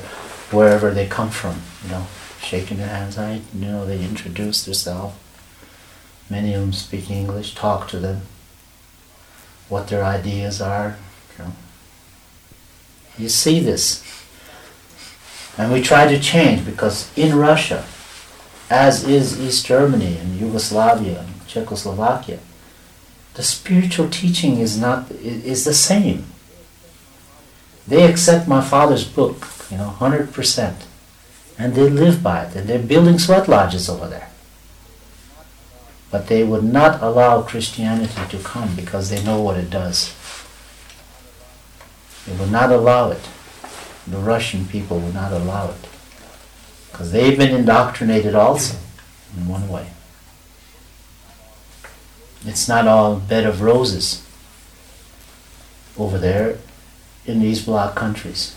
[0.51, 2.07] wherever they come from, you know,
[2.41, 3.17] shaking their hands.
[3.17, 5.15] I, you know, they introduce themselves.
[6.29, 7.55] Many of them speak English.
[7.55, 8.21] Talk to them.
[9.67, 10.97] What their ideas are.
[11.37, 11.51] You, know.
[13.17, 14.03] you see this.
[15.57, 17.85] And we try to change because in Russia,
[18.69, 22.39] as is East Germany and Yugoslavia and Czechoslovakia,
[23.33, 26.25] the spiritual teaching is not is the same.
[27.89, 30.85] They accept my father's book, you know, hundred percent,
[31.57, 34.29] and they live by it, and they're building sweat lodges over there.
[36.11, 40.13] But they would not allow Christianity to come because they know what it does.
[42.27, 43.27] They would not allow it.
[44.05, 45.87] The Russian people would not allow it.
[46.91, 48.77] Because they've been indoctrinated also,
[49.35, 49.87] in one way.
[52.45, 54.23] It's not all bed of roses
[55.97, 56.59] over there
[57.29, 58.55] in these black countries.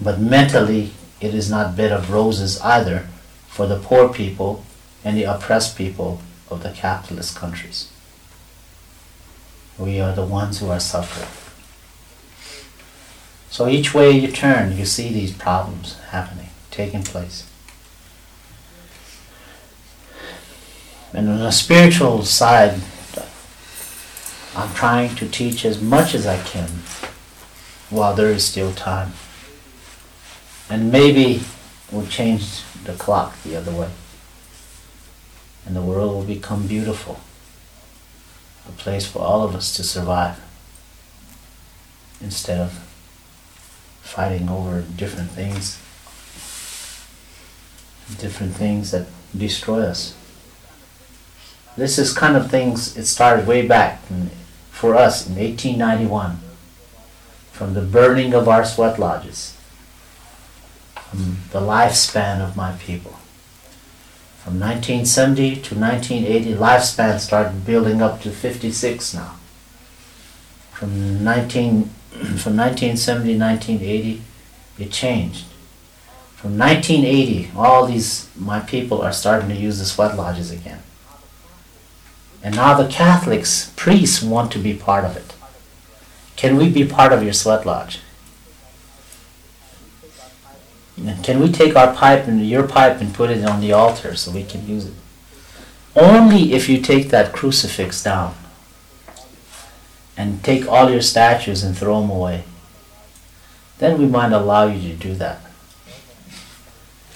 [0.00, 3.06] But mentally, it is not bed of roses either
[3.48, 4.64] for the poor people
[5.04, 7.90] and the oppressed people of the capitalist countries.
[9.78, 11.28] We are the ones who are suffering.
[13.50, 17.46] So each way you turn, you see these problems happening, taking place.
[21.12, 22.80] And on the spiritual side,
[24.56, 26.70] I'm trying to teach as much as I can
[27.90, 29.12] while there is still time.
[30.70, 31.42] And maybe
[31.92, 33.90] we'll change the clock the other way.
[35.66, 37.20] And the world will become beautiful.
[38.66, 40.40] A place for all of us to survive.
[42.22, 42.72] Instead of
[44.00, 45.78] fighting over different things.
[48.18, 50.16] Different things that destroy us.
[51.76, 54.00] This is kind of things, it started way back
[54.76, 56.38] for us in 1891
[57.50, 59.56] from the burning of our sweat lodges,
[60.94, 63.12] from the lifespan of my people.
[64.44, 69.36] From 1970 to 1980, lifespan started building up to 56 now.
[70.72, 71.84] From 19,
[72.36, 74.22] from 1970 to 1980,
[74.78, 75.46] it changed.
[76.34, 80.82] From 1980, all these my people are starting to use the sweat lodges again.
[82.46, 85.34] And now the Catholics, priests, want to be part of it.
[86.36, 87.98] Can we be part of your sweat lodge?
[91.24, 94.30] Can we take our pipe and your pipe and put it on the altar so
[94.30, 94.94] we can use it?
[95.96, 98.36] Only if you take that crucifix down
[100.16, 102.44] and take all your statues and throw them away.
[103.78, 105.40] Then we might allow you to do that.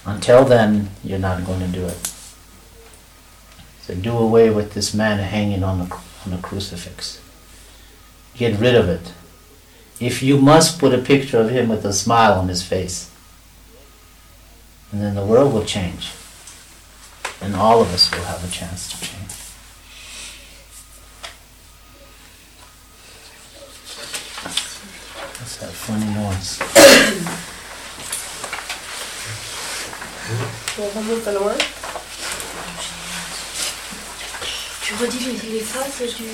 [0.04, 2.09] Until then, you're not going to do it
[3.94, 7.20] do away with this man hanging on the, on the crucifix.
[8.36, 9.12] Get rid of it.
[10.00, 13.10] If you must put a picture of him with a smile on his face.
[14.92, 16.10] And then the world will change.
[17.40, 19.30] And all of us will have a chance to change.
[25.38, 26.58] What's that funny noise?
[34.90, 36.24] Tu redis les, les phases du.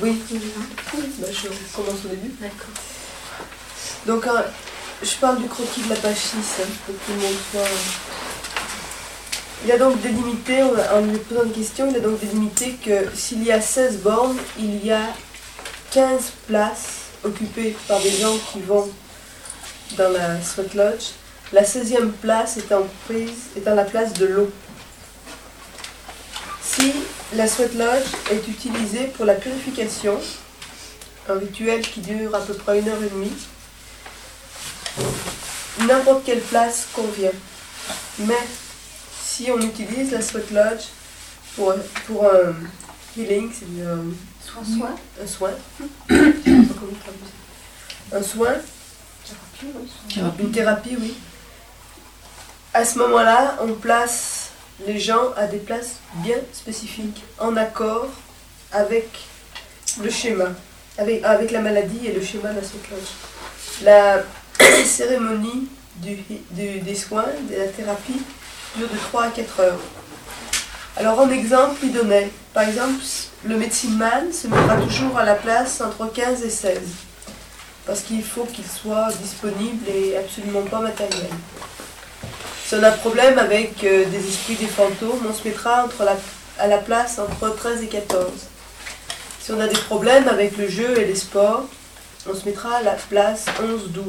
[0.00, 0.22] Oui,
[1.18, 2.32] bah, je commence au début.
[2.40, 2.72] D'accord.
[4.06, 4.42] Donc, euh,
[5.02, 7.68] je parle du croquis de la page 6, hein, pour que tout le monde soit.
[9.66, 13.44] Il a donc délimité, en lui posant une question, il a donc délimité que s'il
[13.44, 15.14] y a 16 bornes, il y a
[15.90, 18.88] 15 places occupées par des gens qui vont
[19.98, 21.10] dans la Sweat Lodge.
[21.52, 24.50] La 16e place étant, prise, étant la place de l'eau.
[26.62, 26.92] Si
[27.34, 30.18] la sweat lodge est utilisée pour la purification,
[31.28, 33.32] un rituel qui dure à peu près une heure et demie.
[35.86, 37.32] N'importe quelle place convient.
[38.20, 38.34] Mais
[39.22, 40.84] si on utilise la sweat lodge
[41.56, 41.74] pour,
[42.06, 42.54] pour un
[43.16, 44.04] healing, c'est un,
[44.64, 45.50] soin, un soin,
[48.12, 48.54] un soin,
[50.38, 51.14] une thérapie, oui.
[52.72, 54.45] À ce moment-là, on place
[54.84, 58.08] les gens à des places bien spécifiques, en accord
[58.72, 59.08] avec
[60.02, 60.50] le schéma,
[60.98, 63.12] avec, avec la maladie et le schéma de la cyclose.
[63.84, 64.22] La
[64.86, 66.16] cérémonie du,
[66.50, 68.22] des soins, de la thérapie,
[68.76, 69.80] dure de 3 à 4 heures.
[70.96, 73.02] Alors en exemple, il donnait, par exemple,
[73.44, 76.78] le médecine man se mettra toujours à la place entre 15 et 16,
[77.84, 81.28] parce qu'il faut qu'il soit disponible et absolument pas matériel.
[82.66, 85.86] Si on a problème avec euh, des esprits des fantômes, on se mettra
[86.58, 88.28] à la place entre 13 et 14.
[89.40, 91.66] Si on a des problèmes avec le jeu et les sports,
[92.28, 94.02] on se mettra à la place 11-12.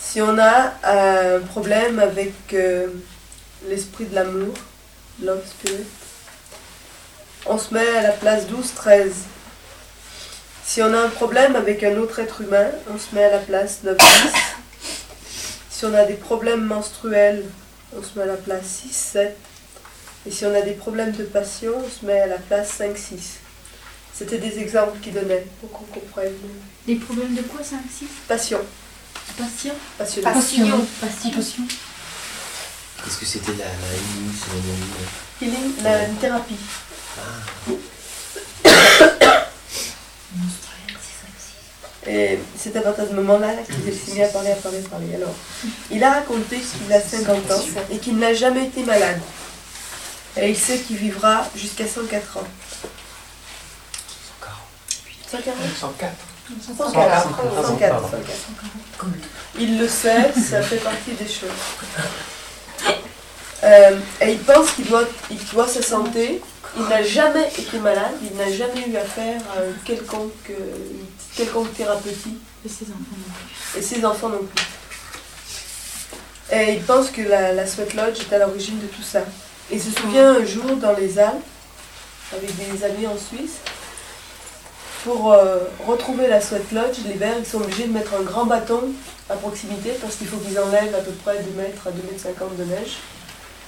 [0.00, 2.86] Si on a un problème avec euh,
[3.68, 4.54] l'esprit de l'amour,
[5.22, 5.84] love spirit.
[7.44, 9.10] On se met à la place 12-13.
[10.64, 13.38] Si on a un problème avec un autre être humain, on se met à la
[13.40, 13.98] place 9-10.
[15.78, 17.44] Si on a des problèmes menstruels,
[17.96, 18.82] on se met à la place
[19.14, 19.28] 6-7.
[20.26, 23.36] Et si on a des problèmes de passion, on se met à la place 5-6.
[24.12, 26.32] C'était des exemples qu'ils donnaient pour qu'on comprenne.
[26.84, 28.58] Des problèmes de quoi, 5, 6 Passion,
[29.36, 29.72] Passion?
[29.96, 30.24] Passionné.
[31.00, 31.30] Passion.
[31.30, 31.62] Passion.
[33.04, 34.90] Qu'est-ce que c'était la, la healing cérémonie
[35.40, 36.56] Healing, la thérapie.
[42.08, 44.88] Et c'est à partir de ce moment-là qu'il s'est mis à parler, à parler, à
[44.88, 45.14] parler.
[45.14, 45.34] Alors,
[45.90, 49.20] il a raconté qu'il a 50 ans et qu'il n'a jamais été malade.
[50.36, 52.42] Et il sait qu'il vivra jusqu'à 104 ans.
[55.30, 56.12] 140 104.
[56.76, 57.22] 104.
[57.66, 58.10] 104.
[58.10, 58.38] 104.
[59.58, 61.50] Il le sait, ça fait partie des choses.
[63.64, 66.40] Euh, et il pense qu'il doit, il doit sa santé.
[66.76, 70.54] Il n'a jamais été malade, il n'a jamais eu affaire à une quelconque, euh,
[71.38, 72.38] quelconque thérapeutique.
[72.64, 73.78] Et ses enfants non plus.
[73.78, 74.64] Et ses enfants non plus.
[76.50, 79.20] Et il pense que la, la Sweat Lodge est à l'origine de tout ça.
[79.70, 81.44] Et il se souvient un jour dans les Alpes,
[82.32, 83.58] avec des amis en Suisse,
[85.04, 88.46] pour euh, retrouver la Sweat Lodge, les Verts, ils sont obligés de mettre un grand
[88.46, 88.82] bâton
[89.30, 92.22] à proximité parce qu'il faut qu'ils enlèvent à peu près 2 mètres à 2 mètres
[92.22, 92.96] 50 de neige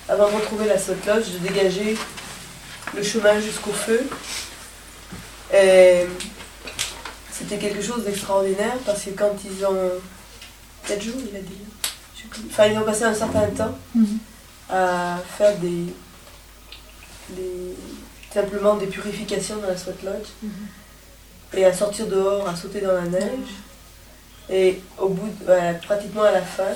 [0.08, 1.96] avant de retrouver la Sweat Lodge, de dégager
[2.96, 4.08] le chemin jusqu'au feu.
[5.54, 6.06] Et
[7.40, 9.90] c'était quelque chose d'extraordinaire parce que quand ils ont
[10.86, 11.58] 4 jours, il a dit,
[12.50, 14.18] enfin ils ont passé un certain temps Mhm.
[14.70, 15.86] à faire des,
[17.30, 17.76] des-
[18.32, 20.28] simplement des purifications dans la Sweat Lodge
[21.54, 23.50] et à sortir dehors, à sauter dans la neige.
[24.48, 26.72] Et au bout, de- pratiquement à la fin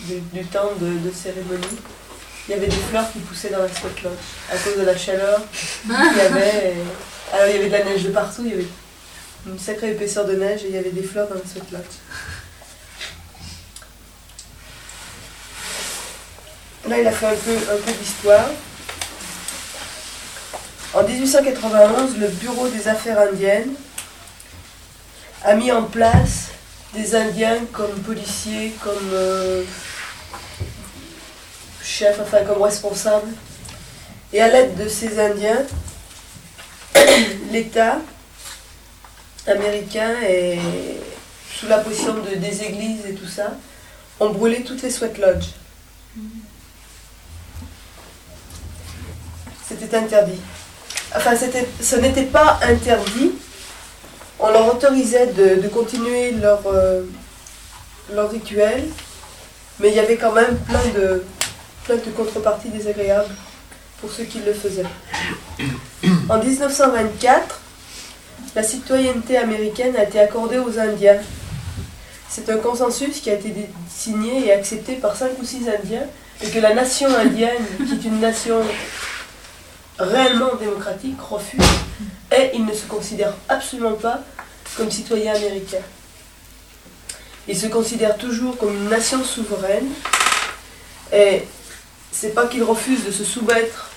[0.00, 1.76] du, du temps de, de cérémonie,
[2.48, 4.14] il y avait des fleurs qui poussaient dans la Sweat Lodge
[4.52, 5.40] à cause de la chaleur
[5.82, 6.74] qu'il y avait.
[6.76, 8.66] et- alors il y avait de la neige de partout, il y avait
[9.46, 11.84] une sacrée épaisseur de neige et il y avait des fleurs dans la Sweat Lodge.
[16.88, 18.50] Là, il a fait un peu, un peu d'histoire.
[20.92, 23.74] En 1891, le Bureau des Affaires indiennes
[25.44, 26.48] a mis en place
[26.94, 29.62] des Indiens comme policiers, comme euh,
[31.82, 33.30] chefs, enfin comme responsables.
[34.32, 35.62] Et à l'aide de ces Indiens,
[37.52, 37.98] l'État
[39.46, 40.58] américain et
[41.54, 43.52] sous la pression de, des églises et tout ça,
[44.18, 45.50] ont brûlé toutes les sweat lodges.
[49.68, 50.40] C'était interdit.
[51.14, 53.32] Enfin, ce n'était pas interdit.
[54.38, 57.02] On leur autorisait de, de continuer leur, euh,
[58.12, 58.84] leur rituel,
[59.78, 61.22] mais il y avait quand même plein de,
[61.84, 63.34] plein de contreparties désagréables
[64.00, 64.86] pour ceux qui le faisaient.
[66.28, 67.59] En 1924,
[68.54, 71.18] la citoyenneté américaine a été accordée aux Indiens.
[72.28, 73.54] C'est un consensus qui a été
[73.88, 76.06] signé et accepté par cinq ou six Indiens,
[76.42, 78.56] et que la nation indienne, qui est une nation
[79.98, 81.60] réellement démocratique, refuse,
[82.34, 84.20] et ils ne se considèrent absolument pas
[84.76, 85.84] comme citoyens américains.
[87.46, 89.88] Ils se considèrent toujours comme une nation souveraine,
[91.12, 91.42] et
[92.12, 93.89] c'est pas qu'ils refusent de se soumettre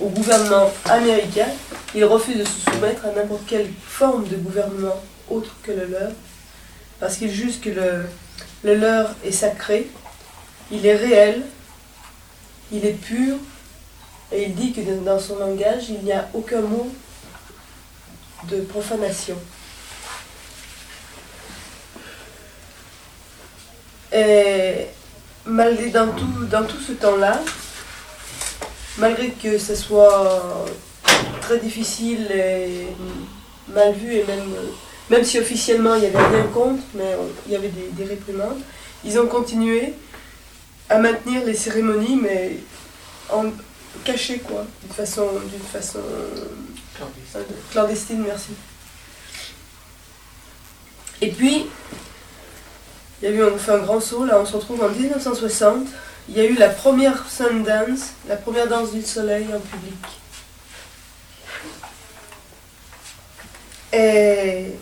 [0.00, 1.48] au gouvernement américain,
[1.94, 6.10] ils refusent de se soumettre à n'importe quelle forme de gouvernement autre que le leur,
[6.98, 8.04] parce qu'ils jugent que le,
[8.64, 9.88] le leur est sacré,
[10.70, 11.42] il est réel,
[12.72, 13.36] il est pur,
[14.32, 16.90] et il dit que dans son langage, il n'y a aucun mot
[18.44, 19.36] de profanation.
[24.12, 24.86] Et
[25.44, 27.40] malgré dans tout, dans tout ce temps-là,
[28.98, 30.66] malgré que ce soit
[31.40, 32.86] très difficile et
[33.68, 34.54] mal vu, et même,
[35.08, 37.16] même si officiellement il n'y avait rien contre, mais
[37.46, 38.60] il y avait des, des réprimandes,
[39.04, 39.94] ils ont continué
[40.88, 42.56] à maintenir les cérémonies, mais
[43.32, 43.44] en
[44.04, 46.00] caché quoi, d'une façon, d'une façon
[47.72, 48.50] clandestine, merci.
[51.22, 51.66] Et puis,
[53.22, 55.86] il y a eu, on fait un grand saut, là on se retrouve en 1960,
[56.28, 59.94] il y a eu la première Sundance, la première danse du soleil en public.
[63.92, 64.72] Et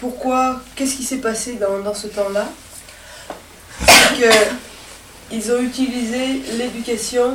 [0.00, 2.48] pourquoi, qu'est-ce qui s'est passé dans, dans ce temps-là?
[3.86, 4.30] C'est que
[5.32, 7.34] ils ont utilisé l'éducation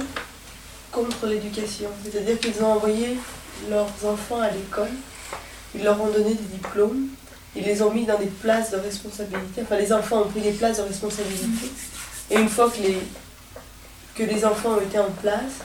[0.92, 1.90] contre l'éducation.
[2.04, 3.18] C'est-à-dire qu'ils ont envoyé
[3.70, 4.92] leurs enfants à l'école,
[5.74, 7.08] ils leur ont donné des diplômes,
[7.56, 9.62] ils les ont mis dans des places de responsabilité.
[9.62, 11.72] Enfin, les enfants ont pris des places de responsabilité.
[12.32, 12.98] Et une fois que les,
[14.16, 15.60] que les enfants ont été en place.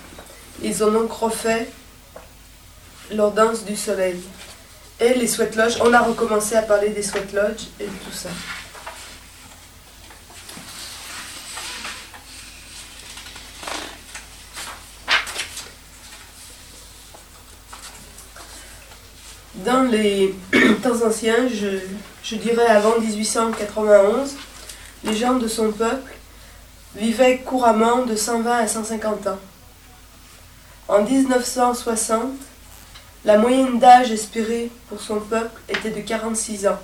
[0.63, 1.69] Ils ont donc refait
[3.13, 4.21] leur danse du soleil.
[4.99, 8.29] Et les sweat lodges, on a recommencé à parler des sweat lodges et tout ça.
[19.55, 20.35] Dans les
[20.83, 21.79] temps anciens, je,
[22.25, 24.35] je dirais avant 1891,
[25.05, 26.13] les gens de son peuple
[26.95, 29.39] vivaient couramment de 120 à 150 ans.
[30.89, 32.33] En 1960,
[33.25, 36.81] la moyenne d'âge espérée pour son peuple était de 46 ans.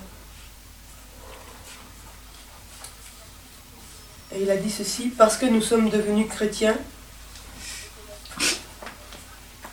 [4.32, 6.76] Et il a dit ceci, parce que nous sommes devenus chrétiens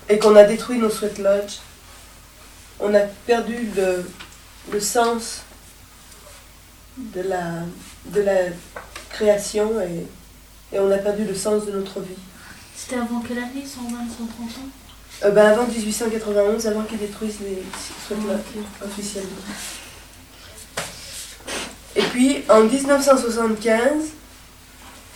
[0.10, 1.60] et qu'on a détruit nos sweat lodges,
[2.80, 4.10] on a perdu le,
[4.72, 5.44] le sens
[6.98, 7.64] de la,
[8.06, 8.40] de la
[9.10, 10.08] création et,
[10.74, 12.16] et on a perdu le sens de notre vie.
[12.76, 14.70] C'était avant quelle année 120, 130 ans?
[15.26, 17.64] Euh, ben, avant 1891, avant qu'ils détruisent les
[18.10, 19.30] lodges officiellement.
[21.96, 23.92] Et puis en 1975,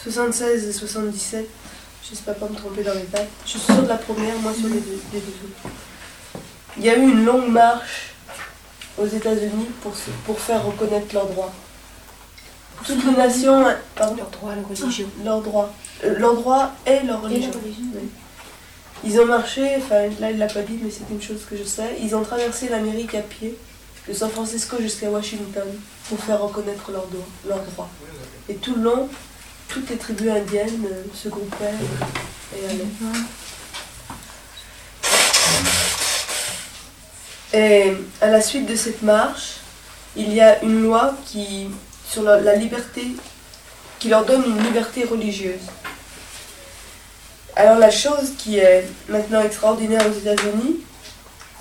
[0.04, 1.50] 76 et 77,
[2.08, 4.68] j'espère pas me tromper dans les dates, je suis sûre de la première, moi sur
[4.68, 5.74] les deux, les deux autres.
[6.78, 8.14] Il y a eu une longue marche
[8.98, 9.94] aux États-Unis pour,
[10.26, 11.54] pour faire reconnaître leurs droits.
[12.86, 13.66] Toutes les nations.
[13.96, 15.08] Pardon Leur droit à la religion.
[15.24, 15.74] Leurs droits.
[16.04, 17.52] Euh, leurs droits et leur Et religion.
[17.64, 18.10] Oui.
[19.04, 21.64] Ils ont marché, enfin là il l'a pas dit, mais c'est une chose que je
[21.64, 21.98] sais.
[22.02, 23.56] Ils ont traversé l'Amérique à pied,
[24.08, 25.68] de San Francisco jusqu'à Washington,
[26.10, 27.28] pour faire reconnaître leurs droits.
[27.48, 27.90] Leurs droits.
[28.50, 29.10] Et tout le long,
[29.68, 31.76] toutes les tribus indiennes euh, se groupaient
[32.56, 32.88] et allaient.
[37.54, 39.58] Et à la suite de cette marche,
[40.16, 41.68] il y a une loi qui,
[42.10, 43.08] sur la, liberté,
[44.00, 45.62] qui leur donne une liberté religieuse.
[47.56, 50.78] Alors la chose qui est maintenant extraordinaire aux États-Unis,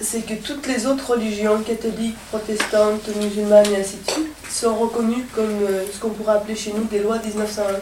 [0.01, 5.25] c'est que toutes les autres religions, catholiques, protestantes, musulmanes et ainsi de suite, sont reconnues
[5.35, 7.81] comme euh, ce qu'on pourrait appeler chez nous des lois 1901.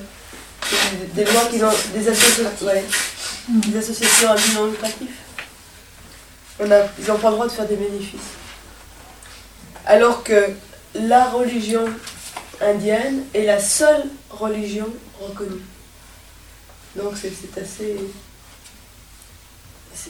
[0.62, 2.46] C'est Des, lois qui ont des associations,
[4.30, 5.10] à but.
[6.60, 8.20] On a, ils n'ont pas le droit de faire des bénéfices.
[9.86, 10.50] Alors que
[10.94, 11.84] la religion
[12.60, 14.88] indienne est la seule religion
[15.20, 15.62] reconnue.
[16.96, 17.96] Donc c'est assez.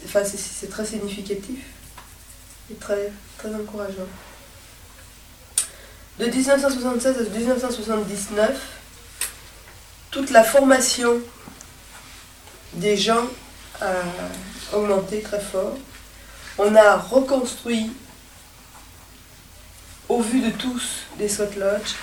[0.05, 1.59] Enfin, c'est- très significatif
[2.71, 4.07] et très, très encourageant.
[6.19, 8.59] De 1976 à 1979,
[10.11, 11.19] toute la formation
[12.73, 13.25] des gens
[13.81, 13.93] a
[14.73, 15.77] augmenté très fort.
[16.57, 17.91] On a reconstruit,
[20.09, 21.95] au vu de tous, des sweat.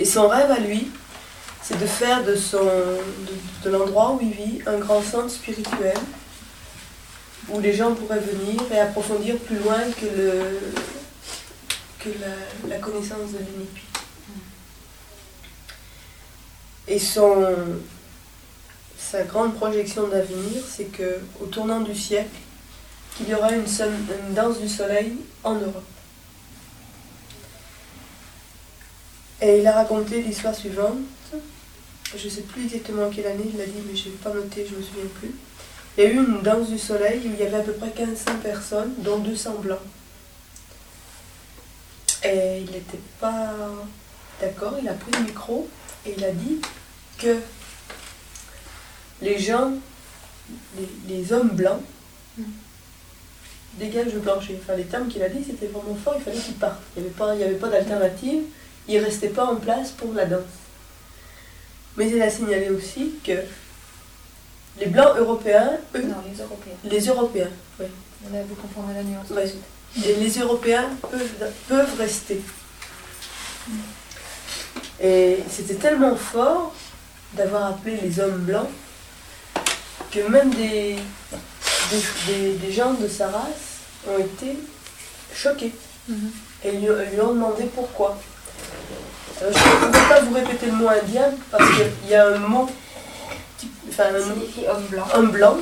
[0.00, 0.90] Et son rêve à lui,
[1.62, 2.36] c'est de faire de,
[3.70, 5.96] l'endroit où il vit un grand centre spirituel
[7.48, 10.06] où les gens pourraient venir et approfondir plus loin que,
[12.68, 13.82] la, connaissance de l'UNIPI.
[16.88, 17.22] Et sa
[19.22, 22.36] grande projection d'avenir, c'est que au tournant du siècle,
[23.16, 23.64] qu'il y aura une
[24.34, 25.12] danse du soleil
[25.44, 25.84] en Europe.
[29.44, 30.96] Et il a raconté l'histoire suivante.
[32.16, 34.64] Je ne sais plus exactement quelle année il l'a dit, mais je n'ai pas noté,
[34.66, 35.32] je ne me souviens plus.
[35.98, 37.92] Il y a eu une danse du soleil où il y avait à peu près
[37.94, 39.78] 1500 personnes, dont 200 blancs.
[42.24, 43.52] Et il n'était pas
[44.40, 45.68] d'accord, il a pris le micro
[46.06, 46.60] et il a dit
[47.18, 47.36] que
[49.20, 49.72] les gens,
[50.78, 51.82] les, les hommes blancs,
[53.74, 54.58] dégagent le plancher.
[54.62, 56.80] Enfin, les termes qu'il a dit, c'était vraiment fort, il fallait qu'ils partent.
[56.96, 58.44] Il n'y avait pas, il y avait pas d'alternative,
[58.88, 60.40] ils ne restaient pas en place pour la danse.
[61.96, 63.32] Mais il a signalé aussi que
[64.80, 66.74] les blancs européens, eux, Non, les Européens.
[66.84, 67.86] les Européens, oui,
[68.32, 69.28] Là, vous confondrez la nuance.
[69.30, 69.52] Ouais.
[70.04, 72.40] et les Européens peuvent, peuvent rester.
[75.02, 76.74] Et c'était tellement fort
[77.34, 78.68] d'avoir appelé les hommes blancs
[80.10, 80.96] que même des,
[81.90, 84.56] des, des- des gens de sa race ont été
[85.34, 85.72] choqués.
[86.08, 86.30] Mhm.
[86.64, 88.18] Et lui, lui ont demandé pourquoi.
[89.40, 92.38] Alors, je ne peux pas vous répéter le mot indien parce qu'il y a un
[92.38, 92.68] mot,
[93.88, 95.06] enfin, un mot homme blanc.
[95.14, 95.56] homme blanc,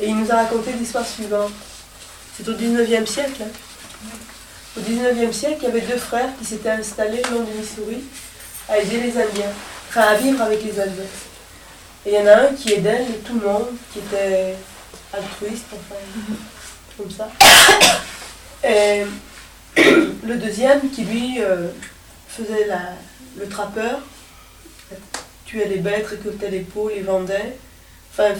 [0.00, 1.52] et il nous a raconté l'histoire suivante.
[2.36, 3.42] C'est au 19e siècle.
[3.42, 4.16] hein.
[4.76, 8.02] Au 19e siècle, il y avait deux frères qui s'étaient installés le long du Missouri
[8.68, 9.52] à aider les Indiens,
[9.88, 11.04] enfin à vivre avec les Indiens.
[12.06, 14.56] Et il y en a un qui aidait tout le monde, qui était
[15.12, 16.00] altruiste, enfin,
[16.96, 17.28] comme ça.
[18.68, 19.04] Et
[19.76, 21.68] le deuxième qui lui euh,
[22.36, 22.94] faisait la-
[23.36, 24.00] le trappeur,
[25.46, 27.56] tuaient les bêtes, récoltaient les peaux, les vendaient,
[28.12, 28.38] enfin f-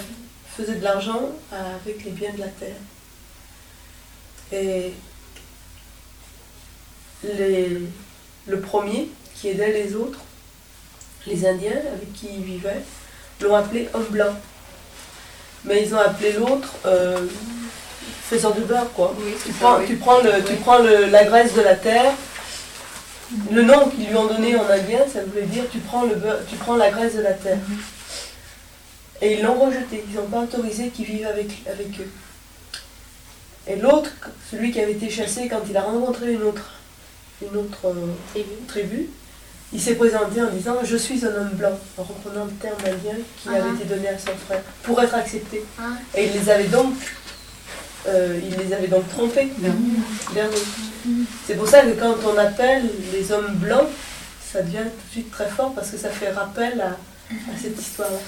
[0.57, 2.77] faisaient de l'argent avec les biens de la terre.
[4.53, 4.93] Et
[7.25, 7.79] les-
[8.47, 10.19] le premier, qui aidait les autres,
[11.27, 12.83] les Indiens avec qui ils vivaient,
[13.41, 14.35] l'ont appelé homme blanc.
[15.65, 17.27] Mais ils ont appelé l'autre euh,
[18.25, 19.15] faiseur de beurre, quoi.
[19.19, 19.87] Oui, Tu prends, ça, oui.
[19.87, 22.13] tu prends, le, tu prends le- la graisse de la terre.
[23.51, 26.45] Le nom qu'ils lui ont donné en indien, ça voulait dire tu prends, le beurre-
[26.49, 27.59] tu prends la graisse de la terre.
[29.21, 30.05] Et ils l'ont rejeté.
[30.11, 32.11] Ils n'ont pas autorisé qu'ils vivent avec, avec eux.
[33.69, 34.11] Et l'autre,
[34.51, 36.73] celui qui avait été chassé, quand il a rencontré une autre,
[37.41, 39.09] une autre euh, tribu,
[39.73, 43.15] il s'est présenté en disant Je suis un homme blanc, en reprenant le terme indien
[43.41, 43.57] qui Ah.
[43.63, 45.63] avait été donné à son frère, pour être accepté.
[45.79, 45.85] Ah.
[46.17, 46.95] Et il les avait donc,
[48.09, 50.92] euh, il les avait donc trompés vers nous.
[51.47, 53.89] C'est pour ça que quand on appelle les hommes blancs,
[54.53, 56.91] ça devient tout de suite très fort parce que ça fait rappel à,
[57.31, 58.19] à cette histoire-là.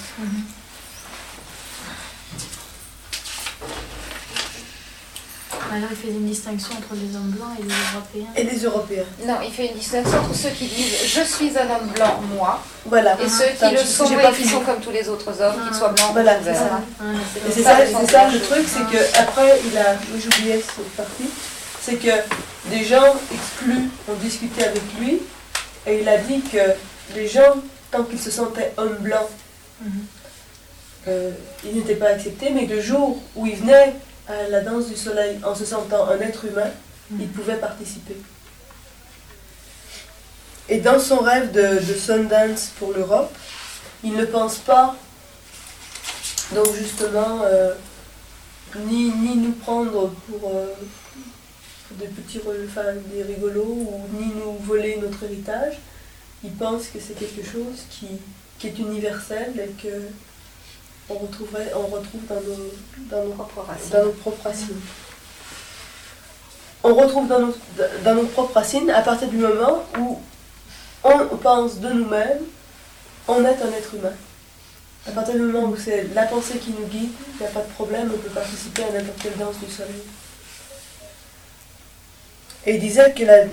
[5.72, 8.32] Alors il faisait une distinction entre les hommes blancs et les européens.
[8.36, 9.04] Et les Européens.
[9.26, 12.62] Non, il fait une distinction entre ceux qui disent je suis un homme blanc, moi,
[12.84, 13.16] Voilà.
[13.20, 15.74] et ceux qui le sont et pas qui sont comme tous les autres hommes, qu'ils
[15.76, 16.58] soient blancs Voilà, ou c'est verts.
[16.58, 16.80] ça.
[17.00, 17.52] Ah, c'est Et bon.
[17.54, 17.76] c'est ça,
[18.10, 21.24] ça, le ça truc, c'est que après il a, j'oubliais cette partie,
[21.84, 25.20] c'est que des gens exclus ont discuté avec lui
[25.86, 26.58] et il a dit que
[27.14, 27.56] les gens,
[27.90, 29.28] tant qu'ils se sentaient hommes blancs,
[29.80, 29.90] Mhm.
[31.08, 31.30] euh,
[31.64, 33.94] ils n'étaient pas acceptés, mais le jour où ils venaient
[34.28, 36.70] à la danse du soleil en se sentant un être humain,
[37.18, 38.16] ils pouvaient participer.
[40.68, 43.34] Et dans son rêve de, de Sundance pour l'Europe,
[44.02, 44.96] il ne pense pas,
[46.54, 47.74] donc justement, euh,
[48.86, 50.66] ni, ni nous prendre pour, euh,
[51.02, 51.03] pour
[51.98, 52.82] des petits enfin,
[53.12, 55.78] des rigolos, ou ni nous voler notre héritage.
[56.42, 58.06] Il pense que c'est quelque chose qui,
[58.58, 60.02] qui est universel et que
[61.08, 62.72] on, retrouverait, on retrouve dans nos,
[63.10, 63.90] dans nos Propre racine.
[63.92, 64.80] dans nos propres racines.
[66.82, 67.54] On retrouve dans nos,
[68.04, 70.18] dans nos propres racines à partir du moment où
[71.02, 72.40] on pense de nous-mêmes,
[73.28, 74.12] on est un être humain.
[75.06, 77.60] À partir du moment où c'est la pensée qui nous guide, il n'y a pas
[77.60, 80.02] de problème, on peut participer à n'importe quelle danse du soleil.
[82.66, 83.44] Et il disait que la-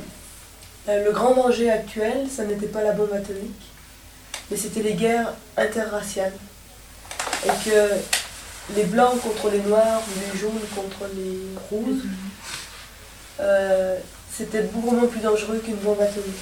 [1.04, 3.62] le grand danger actuel, ça n'était pas la bombe atomique,
[4.50, 6.34] mais c'était les guerres interraciales.
[7.46, 7.90] Et que
[8.76, 10.02] les blancs contre les noirs,
[10.34, 11.40] les jaunes contre les
[11.70, 12.04] rouges,
[13.40, 13.98] euh,
[14.36, 16.36] c'était beaucoup moins plus dangereux qu'une bombe atomique.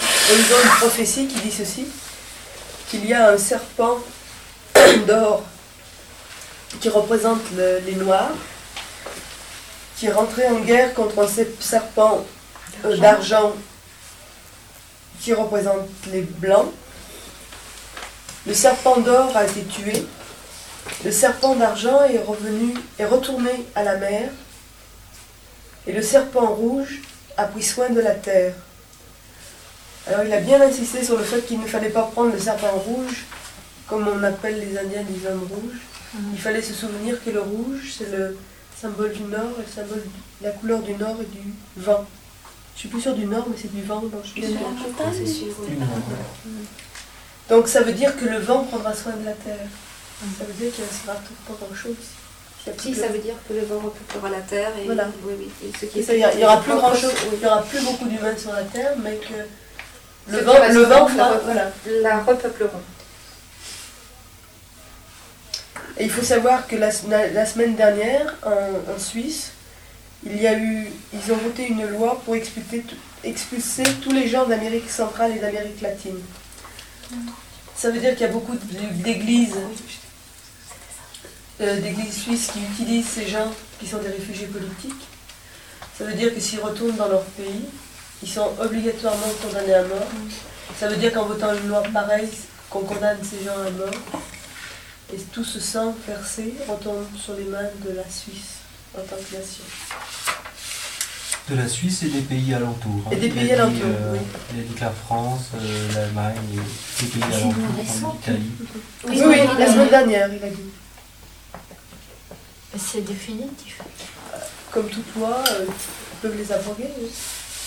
[0.00, 1.86] Et ils ont une prophétie qui dit ceci,
[2.88, 3.98] qu'il y a un serpent
[5.06, 5.42] d'or
[6.80, 8.32] qui représente le- les noirs,
[10.02, 12.26] qui est rentré en guerre contre un ser- serpent
[12.84, 13.52] euh, d'argent
[15.20, 16.72] qui représente les blancs.
[18.44, 20.04] Le serpent d'or a été tué.
[21.04, 24.30] Le serpent d'argent est revenu, est retourné à la mer.
[25.86, 26.98] Et le serpent rouge
[27.36, 28.54] a pris soin de la terre.
[30.08, 32.72] Alors il a bien insisté sur le fait qu'il ne fallait pas prendre le serpent
[32.72, 33.22] rouge,
[33.86, 35.78] comme on appelle les Indiens des hommes rouges.
[36.34, 38.36] Il fallait se souvenir que le rouge, c'est le
[38.82, 40.02] symbole du nord, et le symbole,
[40.42, 42.04] la couleur du nord et du vent.
[42.74, 45.78] Je suis plus sûre du nord, mais c'est du vent dont je suis sûr, oui.
[47.48, 49.66] Donc ça veut dire que le vent prendra soin de la terre.
[50.38, 51.14] Ça veut dire qu'il ne sera
[51.46, 51.96] pas grand-chose.
[52.80, 55.08] Si, ça veut dire que le vent repeuplera la terre et, Voilà.
[55.24, 56.94] oui, oui, et ce qui est ça, Il y a- il y aura plus grand
[56.94, 57.36] chose, oui.
[57.38, 61.08] il y aura plus beaucoup d'humains sur la terre, mais que le vent, le vent
[61.08, 61.72] la fera, voilà.
[62.02, 62.80] la repeupleront.
[65.98, 69.52] Et il faut savoir que la, semaine dernière, en, Suisse,
[70.24, 72.84] il y a eu, ils ont voté une loi pour expulser,
[74.02, 76.18] tous les gens d'Amérique centrale et d'Amérique latine.
[77.76, 78.56] Ça veut dire qu'il y a beaucoup
[79.04, 79.56] d'églises,
[81.60, 85.08] euh, d'églises suisses qui utilisent ces gens qui sont des réfugiés politiques.
[85.98, 87.64] Ça veut dire que s'ils retournent dans leur pays,
[88.22, 90.08] ils sont obligatoirement condamnés à mort.
[90.78, 92.30] Ça veut dire qu'en votant une loi pareille,
[92.70, 94.22] qu'on condamne ces gens à mort.
[95.12, 98.60] Et tout ce sang versé retombe sur les mains de la Suisse
[98.96, 99.64] en tant que nation.
[101.50, 103.02] De la Suisse et des pays alentours.
[103.06, 103.10] hein.
[103.12, 104.18] Et des Il a pays dit, alentours, euh, oui.
[104.54, 108.50] Il a dit que la France, euh, l'Allemagne et les pays alentours, comme l'Italie.
[109.08, 110.70] Oui, oui, la semaine dernière, il a dit.
[112.78, 113.80] C'est définitif.
[114.70, 116.88] Comme toute loi, euh, ils peuvent les abroger.
[116.98, 117.10] oui.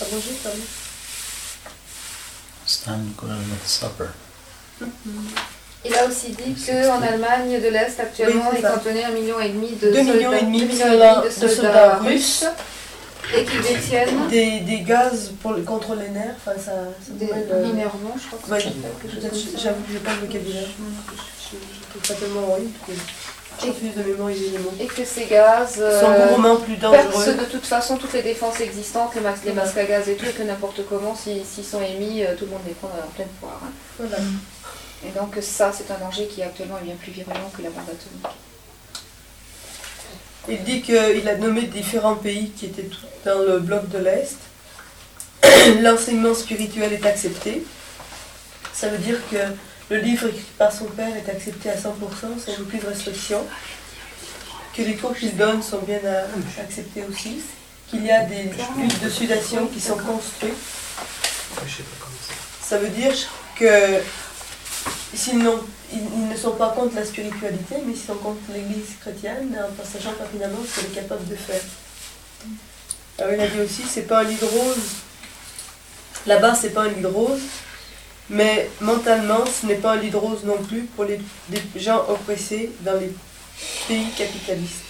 [0.00, 0.58] Abroger, pardon.
[2.64, 4.08] It's time to go to the supper.
[5.88, 9.48] Il a aussi dit qu'en Allemagne de l'Est, actuellement, Oui, est cantonné un million et
[9.50, 12.44] demi de soldats, et de et soldats- soldats russes.
[13.36, 16.36] Et qui détiennent des, des gaz pour, contre les nerfs.
[16.36, 18.68] Enfin, ça, ça des euh, je crois que ça.
[19.58, 20.62] J'avoue que j'ai pas le vocabulaire.
[21.50, 21.56] Je
[21.90, 24.30] trouve pas tellement horrible que je refuse de mémoire.
[24.78, 27.34] Et que ces gaz euh, sont gourmands plus percent dangereux.
[27.34, 30.26] de toute façon toutes les défenses existantes, les, max- les masques à gaz et tout,
[30.26, 33.26] et que n'importe comment, s'ils sont émis, euh, tout le monde les prend en pleine
[33.40, 33.60] poire.
[33.64, 33.70] hein.
[33.98, 34.18] Voilà.
[35.04, 37.84] Et donc ça, c'est un danger qui actuellement est bien plus virulent que la bombe
[37.84, 38.26] atomique.
[40.48, 42.88] Il dit qu'il a nommé différents pays qui étaient
[43.24, 44.38] dans le bloc de l'Est.
[45.82, 47.64] L'enseignement spirituel est accepté.
[48.72, 49.36] Ça veut dire que
[49.90, 53.44] le livre écrit par son père est accepté à 100% sans aucune restriction.
[54.74, 57.40] Que les cours qu'il donne sont bien à- acceptés aussi.
[57.88, 58.44] Qu'il y a des
[58.78, 60.54] luttes de sudation qui sont construites.
[62.62, 63.14] Ça veut dire
[63.56, 64.00] que
[65.14, 65.62] s'ils, n'ont-
[65.92, 70.12] ils, ne sont pas contre la spiritualité, mais ils sont contre l'Église chrétienne, en sachant
[70.12, 71.62] pertinemment ce qu'elle est capable de faire.
[73.18, 74.76] Alors il a dit aussi, c'est pas un lit de rose.
[76.26, 77.40] Là-bas, c'est pas un lit de rose,
[78.28, 81.20] mais mentalement, ce n'est pas un lit de rose non plus pour les,
[81.76, 83.12] gens oppressés dans les
[83.88, 84.82] pays capitalistes.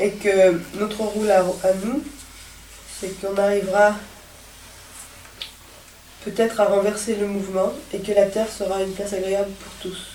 [0.00, 1.42] Et que notre rôle à
[1.84, 2.02] nous,
[3.00, 3.94] c'est qu'on arrivera
[6.24, 10.08] peut-être à renverser le mouvement et que la Terre sera une place agréable pour tous.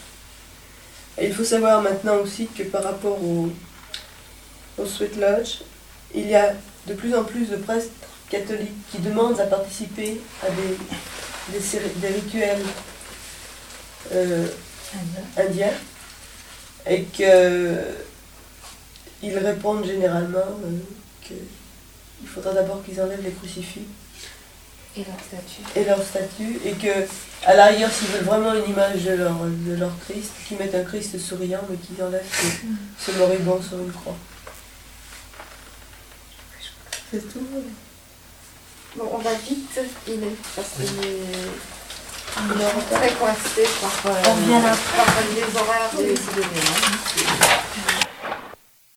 [1.17, 3.49] Et il faut savoir maintenant aussi que par rapport au,
[4.77, 5.59] au Sweet Lodge,
[6.13, 6.53] il y a
[6.87, 7.87] de plus en plus de prêtres
[8.29, 11.59] catholiques qui demandent à participer à des,
[11.99, 12.63] des, rituels
[14.11, 14.47] euh,
[15.37, 15.73] indiens
[16.87, 17.77] et que
[19.21, 20.79] ils répondent généralement euh,
[21.21, 23.85] qu'il faudra d'abord qu'ils enlèvent les crucifix
[24.95, 25.63] Et leur statut.
[25.79, 27.07] et leur statue et que
[27.45, 30.83] à l'arrière s'ils veulent vraiment une image de leur, de leur Christ, qu'ils mettent un
[30.83, 34.15] Christ souriant mais qu'ils enlèvent ce, ce moribond sur une croix.
[37.11, 37.45] C'est tout.
[38.95, 41.49] Bon, on va vite, il est, parce qu'il est
[42.91, 44.77] très coincé par, euh, On après.
[44.95, 46.13] par les horaires des.